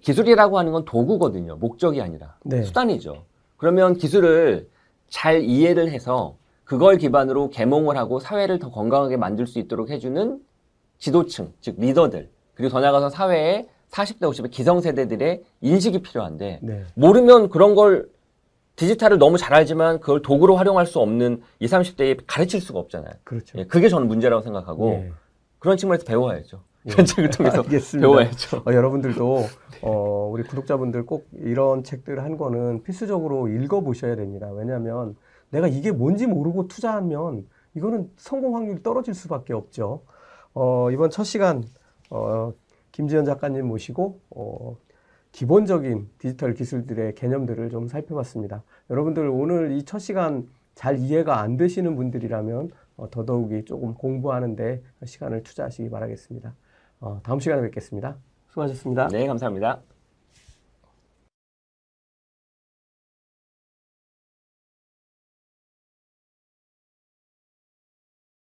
기술이라고 0.00 0.58
하는 0.58 0.72
건 0.72 0.84
도구거든요. 0.84 1.56
목적이 1.56 2.02
아니라 2.02 2.36
네. 2.44 2.62
수단이죠. 2.62 3.24
그러면 3.56 3.94
기술을 3.94 4.68
잘 5.08 5.42
이해를 5.42 5.90
해서 5.90 6.36
그걸 6.64 6.98
기반으로 6.98 7.48
계몽을 7.50 7.96
하고 7.96 8.20
사회를 8.20 8.58
더 8.58 8.70
건강하게 8.70 9.16
만들 9.16 9.46
수 9.46 9.58
있도록 9.58 9.90
해주는 9.90 10.40
지도층, 10.98 11.52
즉 11.60 11.76
리더들, 11.78 12.28
그리고 12.54 12.70
더 12.70 12.80
나아가서 12.80 13.08
사회에 13.10 13.66
40대, 13.90 14.20
50대 14.20 14.50
기성세대들의 14.50 15.44
인식이 15.62 16.02
필요한데 16.02 16.58
네. 16.60 16.84
모르면 16.94 17.48
그런 17.48 17.74
걸 17.74 18.08
디지털을 18.78 19.18
너무 19.18 19.38
잘 19.38 19.54
알지만 19.54 19.98
그걸 19.98 20.22
도구로 20.22 20.54
활용할 20.54 20.86
수 20.86 21.00
없는 21.00 21.42
20, 21.58 21.78
30대에 21.78 22.22
가르칠 22.28 22.60
수가 22.60 22.78
없잖아요. 22.78 23.12
그렇죠. 23.24 23.58
예, 23.58 23.64
그게 23.64 23.88
저는 23.88 24.06
문제라고 24.06 24.40
생각하고 24.42 24.90
예. 24.90 25.12
그런 25.58 25.76
측면에서 25.76 26.04
배워야죠. 26.06 26.60
예. 26.86 26.90
전책을 26.90 27.30
통해서 27.30 27.58
알겠습니다. 27.62 28.08
배워야죠. 28.08 28.62
어, 28.64 28.72
여러분들도 28.72 29.44
어, 29.82 30.30
우리 30.32 30.44
구독자분들 30.44 31.06
꼭 31.06 31.26
이런 31.32 31.82
책들 31.82 32.22
한 32.22 32.36
거는 32.36 32.84
필수적으로 32.84 33.48
읽어보셔야 33.48 34.14
됩니다. 34.14 34.48
왜냐하면 34.52 35.16
내가 35.50 35.66
이게 35.66 35.90
뭔지 35.90 36.28
모르고 36.28 36.68
투자하면 36.68 37.48
이거는 37.74 38.08
성공 38.16 38.54
확률이 38.54 38.84
떨어질 38.84 39.12
수밖에 39.12 39.54
없죠. 39.54 40.02
어, 40.54 40.88
이번 40.92 41.10
첫 41.10 41.24
시간 41.24 41.64
어, 42.10 42.52
김지현 42.92 43.24
작가님 43.24 43.66
모시고 43.66 44.20
어, 44.30 44.76
기본적인 45.38 46.08
디지털 46.18 46.52
기술들의 46.52 47.14
개념들을 47.14 47.70
좀 47.70 47.86
살펴봤습니다. 47.86 48.64
여러분들 48.90 49.28
오늘 49.28 49.70
이 49.70 49.84
첫 49.84 50.00
시간 50.00 50.48
잘 50.74 50.98
이해가 50.98 51.38
안 51.40 51.56
되시는 51.56 51.94
분들이라면 51.94 52.70
어, 52.96 53.08
더더욱이 53.08 53.64
조금 53.64 53.94
공부하는데 53.94 54.82
시간을 55.04 55.44
투자하시기 55.44 55.90
바라겠습니다. 55.90 56.56
어, 57.00 57.20
다음 57.22 57.38
시간에 57.38 57.62
뵙겠습니다. 57.62 58.16
수고하셨습니다. 58.48 59.06
네, 59.12 59.28
감사합니다. 59.28 59.97